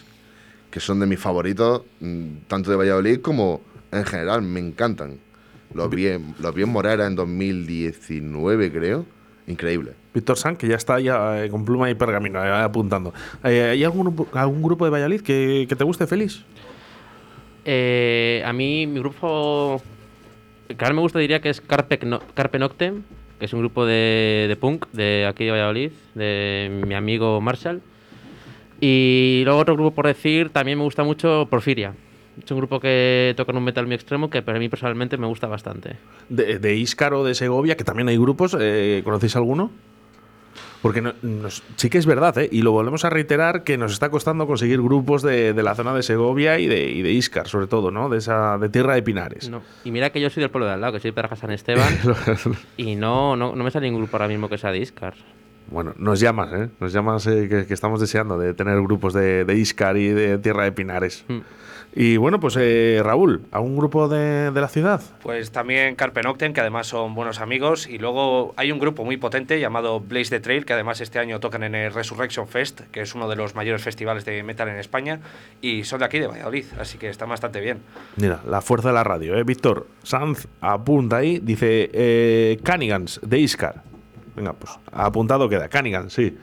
que 0.71 0.81
son 0.81 0.99
de 0.99 1.07
mis 1.07 1.21
favoritos, 1.21 1.83
mm, 2.01 2.27
tanto 2.49 2.71
de 2.71 2.77
Valladolid 2.77 3.21
como 3.21 3.61
en 3.93 4.05
general. 4.07 4.41
Me 4.43 4.61
encantan. 4.61 5.19
Los 5.77 5.91
vi 5.91 6.07
en, 6.09 6.35
los 6.41 6.55
vi 6.55 6.63
en 6.63 6.71
Morera 6.71 7.07
en 7.07 7.15
2019, 7.15 8.73
creo. 8.73 9.07
Increíble. 9.47 9.93
Víctor 10.13 10.37
San, 10.39 10.57
que 10.57 10.67
ya 10.67 10.75
está 10.77 10.99
ya 10.99 11.45
eh, 11.45 11.51
con 11.51 11.65
pluma 11.65 11.89
y 11.91 11.95
pergamino 11.95 12.45
eh, 12.45 12.51
apuntando. 12.51 13.13
Eh, 13.45 13.69
¿Hay 13.73 13.85
algún, 13.85 14.07
grupo- 14.07 14.29
algún 14.37 14.63
grupo 14.63 14.85
de 14.85 14.91
Valladolid 14.91 15.21
que, 15.21 15.67
que 15.69 15.77
te 15.77 15.85
guste, 15.85 16.07
Félix? 16.07 16.43
Eh, 17.65 18.43
a 18.45 18.53
mí, 18.53 18.87
mi 18.87 19.01
grupo 19.01 19.81
el 20.69 20.77
que 20.77 20.85
ahora 20.85 20.95
me 20.95 21.01
gusta 21.01 21.19
diría 21.21 21.41
que 21.41 21.51
es 21.51 21.61
Carpe, 21.61 21.99
No- 22.05 22.21
Carpe 22.35 22.59
Noctem, 22.59 23.03
que 23.39 23.45
es 23.45 23.53
un 23.53 23.61
grupo 23.61 23.87
de, 23.87 24.47
de 24.49 24.57
punk 24.57 24.87
de 24.93 25.27
aquí 25.29 25.45
de 25.45 25.51
Valladolid, 25.53 25.91
de 26.15 26.83
mi 26.87 26.95
amigo 26.95 27.41
Marshall. 27.41 27.83
Y 28.81 29.43
luego 29.45 29.61
otro 29.61 29.75
grupo 29.75 29.93
por 29.95 30.07
decir, 30.07 30.51
también 30.51 30.79
me 30.79 30.85
gusta 30.85 31.05
mucho 31.05 31.47
Porfiria. 31.49 31.95
Es 32.45 32.51
un 32.51 32.59
grupo 32.59 32.81
que 32.81 33.35
toca 33.37 33.53
en 33.53 33.59
un 33.59 33.65
metal 33.65 33.87
muy 33.87 33.95
extremo 33.95 34.29
que 34.31 34.43
para 34.43 34.59
mí 34.59 34.69
personalmente 34.69 35.17
me 35.17 35.27
gusta 35.27 35.47
bastante. 35.47 35.97
De, 36.29 36.59
de 36.59 36.75
Íscaro, 36.77 37.25
de 37.25 37.35
Segovia, 37.35 37.77
que 37.77 37.85
también 37.85 38.09
hay 38.09 38.17
grupos. 38.19 38.57
eh, 38.61 39.01
¿Conocéis 39.05 39.37
alguno? 39.37 39.71
Porque 40.83 41.01
no- 41.03 41.15
nos- 41.23 41.63
sí 41.77 41.89
que 41.91 41.99
es 41.99 42.07
verdad, 42.07 42.37
¿eh? 42.39 42.49
y 42.53 42.63
lo 42.63 42.71
volvemos 42.71 43.05
a 43.05 43.11
reiterar, 43.11 43.65
que 43.65 43.77
nos 43.79 43.93
está 43.93 44.11
costando 44.11 44.47
conseguir 44.47 44.81
grupos 44.83 45.23
de, 45.23 45.53
de 45.53 45.63
la 45.63 45.75
zona 45.75 45.95
de 45.95 46.03
Segovia 46.03 46.59
y 46.59 46.67
de, 46.67 46.91
y 46.91 47.03
de 47.03 47.11
Íscar, 47.13 47.49
sobre 47.49 47.67
todo, 47.67 47.91
¿no? 47.91 48.09
De 48.09 48.19
esa 48.19 48.57
de 48.59 48.69
Tierra 48.69 48.95
de 48.95 49.03
Pinares. 49.03 49.49
No. 49.49 49.63
Y 49.85 49.91
mira 49.91 50.11
que 50.11 50.21
yo 50.21 50.31
soy 50.31 50.43
del 50.43 50.51
pueblo 50.51 50.67
de 50.67 50.75
al 50.75 50.81
lado, 50.81 50.93
que 50.93 51.01
soy 51.01 51.11
de 51.11 51.15
Paraja 51.15 51.35
San 51.37 51.51
Esteban, 51.51 51.93
y 52.77 52.95
no, 52.95 53.35
no, 53.37 53.57
no 53.57 53.65
me 53.65 53.71
sale 53.71 53.87
ningún 53.87 54.03
grupo 54.03 54.17
ahora 54.17 54.29
mismo 54.29 54.49
que 54.49 54.59
sea 54.59 54.71
de 54.71 54.79
Iscar. 54.79 55.15
Bueno, 55.69 55.95
nos 55.97 56.21
llamas, 56.21 56.53
¿eh? 56.53 56.69
Nos 56.79 56.93
llamas 56.93 57.27
eh, 57.27 57.49
que, 57.49 57.67
que 57.67 57.75
estamos 57.75 57.99
deseando 58.01 58.39
de 58.39 58.55
tener 58.55 58.81
grupos 58.83 59.13
de, 59.15 59.45
de 59.45 59.55
Íscar 59.57 59.97
y 59.97 60.09
de 60.09 60.39
Tierra 60.39 60.63
de 60.65 60.73
Pinares. 60.73 61.25
Mm. 61.27 61.39
Y 61.99 62.19
bueno, 62.19 62.39
pues 62.39 62.59
eh, 62.61 63.01
Raúl, 63.03 63.47
¿a 63.51 63.61
un 63.61 63.75
grupo 63.75 64.07
de, 64.07 64.51
de 64.51 64.61
la 64.61 64.69
ciudad? 64.69 65.01
Pues 65.23 65.51
también 65.51 65.95
Carpe 65.95 66.21
Noctem, 66.21 66.53
que 66.53 66.61
además 66.61 66.89
son 66.89 67.15
buenos 67.15 67.41
amigos. 67.41 67.87
Y 67.87 67.97
luego 67.97 68.53
hay 68.59 68.71
un 68.71 68.79
grupo 68.79 69.03
muy 69.03 69.17
potente 69.17 69.59
llamado 69.59 69.99
Blaze 70.01 70.29
the 70.29 70.41
Trail, 70.41 70.67
que 70.67 70.75
además 70.75 71.01
este 71.01 71.19
año 71.19 71.41
tocan 71.41 71.63
en 71.63 71.75
el 71.75 71.95
Resurrection 71.95 72.49
Fest, 72.49 72.83
que 72.93 73.01
es 73.01 73.15
uno 73.15 73.31
de 73.31 73.37
los 73.37 73.55
mayores 73.55 73.83
festivales 73.83 74.27
de 74.27 74.43
metal 74.43 74.69
en 74.69 74.77
España. 74.77 75.21
Y 75.63 75.85
son 75.85 76.01
de 76.01 76.05
aquí, 76.05 76.19
de 76.19 76.27
Valladolid, 76.27 76.67
así 76.79 76.99
que 76.99 77.09
están 77.09 77.31
bastante 77.31 77.63
bien. 77.63 77.79
Mira, 78.17 78.43
la 78.47 78.61
fuerza 78.61 78.89
de 78.89 78.95
la 78.95 79.03
radio, 79.03 79.35
¿eh? 79.35 79.43
Víctor 79.43 79.87
Sanz 80.03 80.49
apunta 80.61 81.17
ahí, 81.17 81.39
dice 81.39 81.89
eh, 81.95 82.59
Canigans 82.63 83.21
de 83.23 83.39
Iscar. 83.39 83.83
Venga, 84.35 84.53
pues 84.53 84.79
apuntado 84.93 85.49
queda, 85.49 85.71
Canigans, 85.71 86.13
sí. 86.13 86.37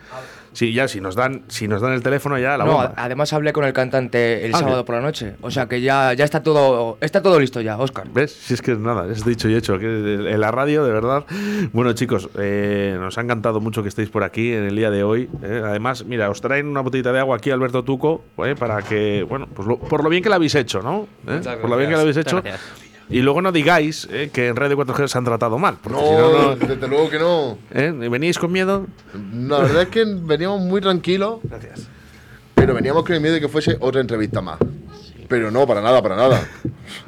Sí, 0.53 0.71
ya 0.73 0.87
si 0.87 1.01
nos 1.01 1.15
dan, 1.15 1.43
si 1.47 1.67
nos 1.67 1.81
dan 1.81 1.93
el 1.93 2.01
teléfono 2.03 2.37
ya 2.37 2.57
la 2.57 2.63
No, 2.65 2.71
bomba. 2.73 2.93
además 2.95 3.33
hablé 3.33 3.51
con 3.53 3.65
el 3.65 3.73
cantante 3.73 4.45
el 4.45 4.53
Ah, 4.55 4.59
sábado 4.59 4.85
por 4.85 4.95
la 4.95 5.01
noche. 5.01 5.35
O 5.41 5.51
sea 5.51 5.67
que 5.67 5.81
ya, 5.81 6.13
ya 6.13 6.23
está 6.25 6.41
todo 6.43 6.97
está 7.01 7.21
todo 7.21 7.39
listo 7.39 7.59
ya, 7.61 7.77
Oscar. 7.77 8.07
¿Ves? 8.13 8.31
Si 8.33 8.53
es 8.53 8.61
que 8.61 8.73
es 8.73 8.79
nada, 8.79 9.11
es 9.11 9.25
dicho 9.25 9.49
y 9.49 9.55
hecho. 9.55 9.77
Que 9.79 9.85
en 9.85 10.39
la 10.39 10.51
radio, 10.51 10.83
de 10.85 10.91
verdad. 10.93 11.25
Bueno, 11.71 11.93
chicos, 11.93 12.29
eh, 12.39 12.95
nos 12.99 13.17
ha 13.17 13.21
encantado 13.21 13.59
mucho 13.61 13.81
que 13.83 13.89
estéis 13.89 14.09
por 14.09 14.23
aquí 14.23 14.53
en 14.53 14.63
el 14.65 14.75
día 14.75 14.89
de 14.91 15.03
hoy. 15.03 15.29
eh. 15.41 15.61
Además, 15.65 16.05
mira, 16.05 16.29
os 16.29 16.39
traen 16.39 16.67
una 16.67 16.81
botellita 16.81 17.11
de 17.11 17.19
agua 17.19 17.37
aquí, 17.37 17.49
Alberto 17.51 17.83
Tuco, 17.83 18.23
eh, 18.45 18.55
para 18.57 18.81
que, 18.83 19.23
bueno, 19.27 19.47
pues 19.53 19.67
lo- 19.67 19.79
por 19.79 20.03
lo 20.03 20.09
bien 20.09 20.21
que 20.21 20.29
lo 20.29 20.35
habéis 20.35 20.55
hecho, 20.55 20.81
¿no? 20.81 21.07
Eh, 21.27 21.41
Por 21.61 21.69
lo 21.69 21.77
bien 21.77 21.89
que 21.89 21.95
lo 21.95 22.01
habéis 22.01 22.17
hecho. 22.17 22.41
gracias. 22.41 22.61
Y 23.09 23.21
luego 23.21 23.41
no 23.41 23.51
digáis 23.51 24.07
eh, 24.11 24.29
que 24.33 24.47
en 24.47 24.55
Radio 24.55 24.77
4G 24.77 25.07
se 25.07 25.17
han 25.17 25.25
tratado 25.25 25.59
mal. 25.59 25.77
No, 25.89 25.99
si 25.99 26.11
no, 26.11 26.31
no 26.31 26.55
desde 26.55 26.87
luego 26.87 27.09
que 27.09 27.19
no. 27.19 27.57
¿eh? 27.71 27.91
¿Venís 28.09 28.39
con 28.39 28.51
miedo? 28.51 28.87
La 29.33 29.59
verdad 29.59 29.83
es 29.83 29.89
que 29.89 30.05
veníamos 30.05 30.61
muy 30.61 30.81
tranquilos, 30.81 31.39
Gracias. 31.43 31.87
pero 32.55 32.73
veníamos 32.73 33.03
con 33.03 33.13
el 33.15 33.21
miedo 33.21 33.35
de 33.35 33.41
que 33.41 33.49
fuese 33.49 33.77
otra 33.79 34.01
entrevista 34.01 34.41
más. 34.41 34.57
Pero 35.27 35.51
no, 35.51 35.65
para 35.65 35.81
nada, 35.81 36.01
para 36.01 36.15
nada. 36.15 36.41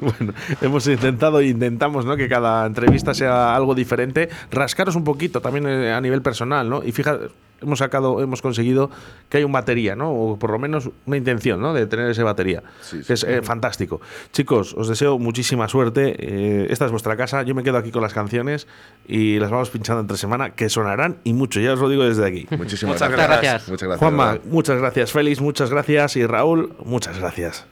Bueno, 0.00 0.32
hemos 0.62 0.86
intentado 0.88 1.38
e 1.40 1.46
intentamos 1.46 2.04
¿no? 2.04 2.16
que 2.16 2.28
cada 2.28 2.66
entrevista 2.66 3.14
sea 3.14 3.54
algo 3.54 3.74
diferente, 3.74 4.28
rascaros 4.50 4.96
un 4.96 5.04
poquito 5.04 5.40
también 5.40 5.66
eh, 5.68 5.92
a 5.92 6.00
nivel 6.00 6.22
personal, 6.22 6.68
¿no? 6.68 6.82
Y 6.82 6.92
fíjate, 6.92 7.28
hemos 7.60 7.78
sacado, 7.78 8.20
hemos 8.22 8.42
conseguido 8.42 8.90
que 9.28 9.38
haya 9.38 9.46
un 9.46 9.52
batería, 9.52 9.96
¿no? 9.96 10.12
O 10.12 10.38
por 10.38 10.50
lo 10.50 10.58
menos 10.58 10.90
una 11.06 11.16
intención, 11.16 11.60
¿no? 11.60 11.72
De 11.74 11.86
tener 11.86 12.10
ese 12.10 12.22
batería, 12.22 12.62
Sí, 12.80 12.98
sí. 13.00 13.06
que 13.06 13.12
es 13.14 13.24
eh, 13.24 13.42
fantástico. 13.42 14.00
Chicos, 14.32 14.74
os 14.76 14.88
deseo 14.88 15.18
muchísima 15.18 15.68
suerte. 15.68 16.14
eh, 16.18 16.66
esta 16.70 16.84
es 16.86 16.90
vuestra 16.90 17.16
casa. 17.16 17.42
Yo 17.42 17.54
me 17.54 17.62
quedo 17.62 17.76
aquí 17.78 17.90
con 17.90 18.02
las 18.02 18.12
canciones 18.12 18.66
y 19.06 19.38
las 19.38 19.50
vamos 19.50 19.70
pinchando 19.70 20.00
entre 20.00 20.16
semana, 20.16 20.50
que 20.50 20.68
sonarán 20.68 21.18
y 21.24 21.32
mucho. 21.32 21.60
Ya 21.60 21.72
os 21.72 21.80
lo 21.80 21.88
digo 21.88 22.04
desde 22.04 22.26
aquí. 22.26 22.46
Muchísimas 22.56 22.96
Muchas 22.96 23.10
gracias. 23.10 23.40
gracias. 23.42 23.68
Muchas 23.68 23.88
gracias. 23.88 23.98
Juanma, 24.00 24.38
muchas 24.44 24.78
gracias. 24.78 25.12
Félix, 25.12 25.40
muchas 25.40 25.70
gracias. 25.70 26.16
Y 26.16 26.26
Raúl, 26.26 26.72
muchas 26.84 27.18
gracias. 27.18 27.66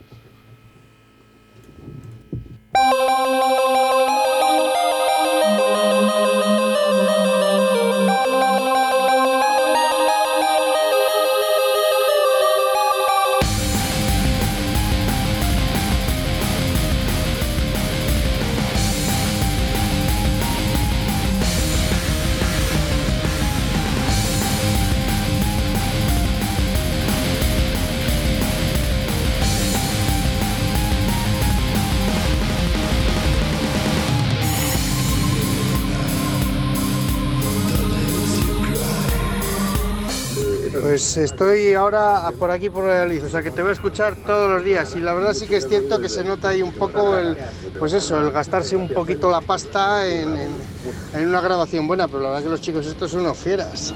Pues 40.72 41.16
estoy 41.16 41.74
ahora 41.74 42.30
por 42.38 42.50
aquí 42.50 42.70
por 42.70 42.84
Valladolid, 42.84 43.24
o 43.24 43.28
sea 43.28 43.42
que 43.42 43.50
te 43.50 43.60
voy 43.62 43.70
a 43.70 43.72
escuchar 43.74 44.16
todos 44.26 44.50
los 44.50 44.64
días 44.64 44.94
y 44.96 45.00
la 45.00 45.12
verdad 45.14 45.34
sí 45.34 45.46
que 45.46 45.56
es 45.56 45.68
cierto 45.68 46.00
que 46.00 46.08
se 46.08 46.24
nota 46.24 46.48
ahí 46.48 46.62
un 46.62 46.72
poco 46.72 47.16
el, 47.18 47.36
pues 47.78 47.92
eso, 47.92 48.18
el 48.20 48.30
gastarse 48.30 48.74
un 48.76 48.88
poquito 48.88 49.30
la 49.30 49.40
pasta 49.40 50.06
en, 50.06 50.36
en- 50.36 50.74
en 51.14 51.28
una 51.28 51.40
grabación 51.40 51.86
buena, 51.86 52.08
pero 52.08 52.20
la 52.20 52.28
verdad 52.30 52.42
que 52.44 52.48
los 52.50 52.60
chicos 52.60 52.86
estos 52.86 53.10
son 53.10 53.20
unos 53.20 53.38
fieras. 53.38 53.94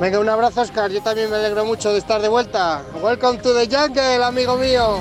Venga, 0.00 0.18
un 0.18 0.28
abrazo 0.28 0.60
Oscar, 0.62 0.90
yo 0.90 1.02
también 1.02 1.30
me 1.30 1.36
alegro 1.36 1.64
mucho 1.64 1.92
de 1.92 1.98
estar 1.98 2.20
de 2.20 2.28
vuelta. 2.28 2.82
Welcome 3.02 3.38
to 3.38 3.54
the 3.54 3.66
jungle, 3.66 4.22
amigo 4.24 4.56
mío. 4.58 4.98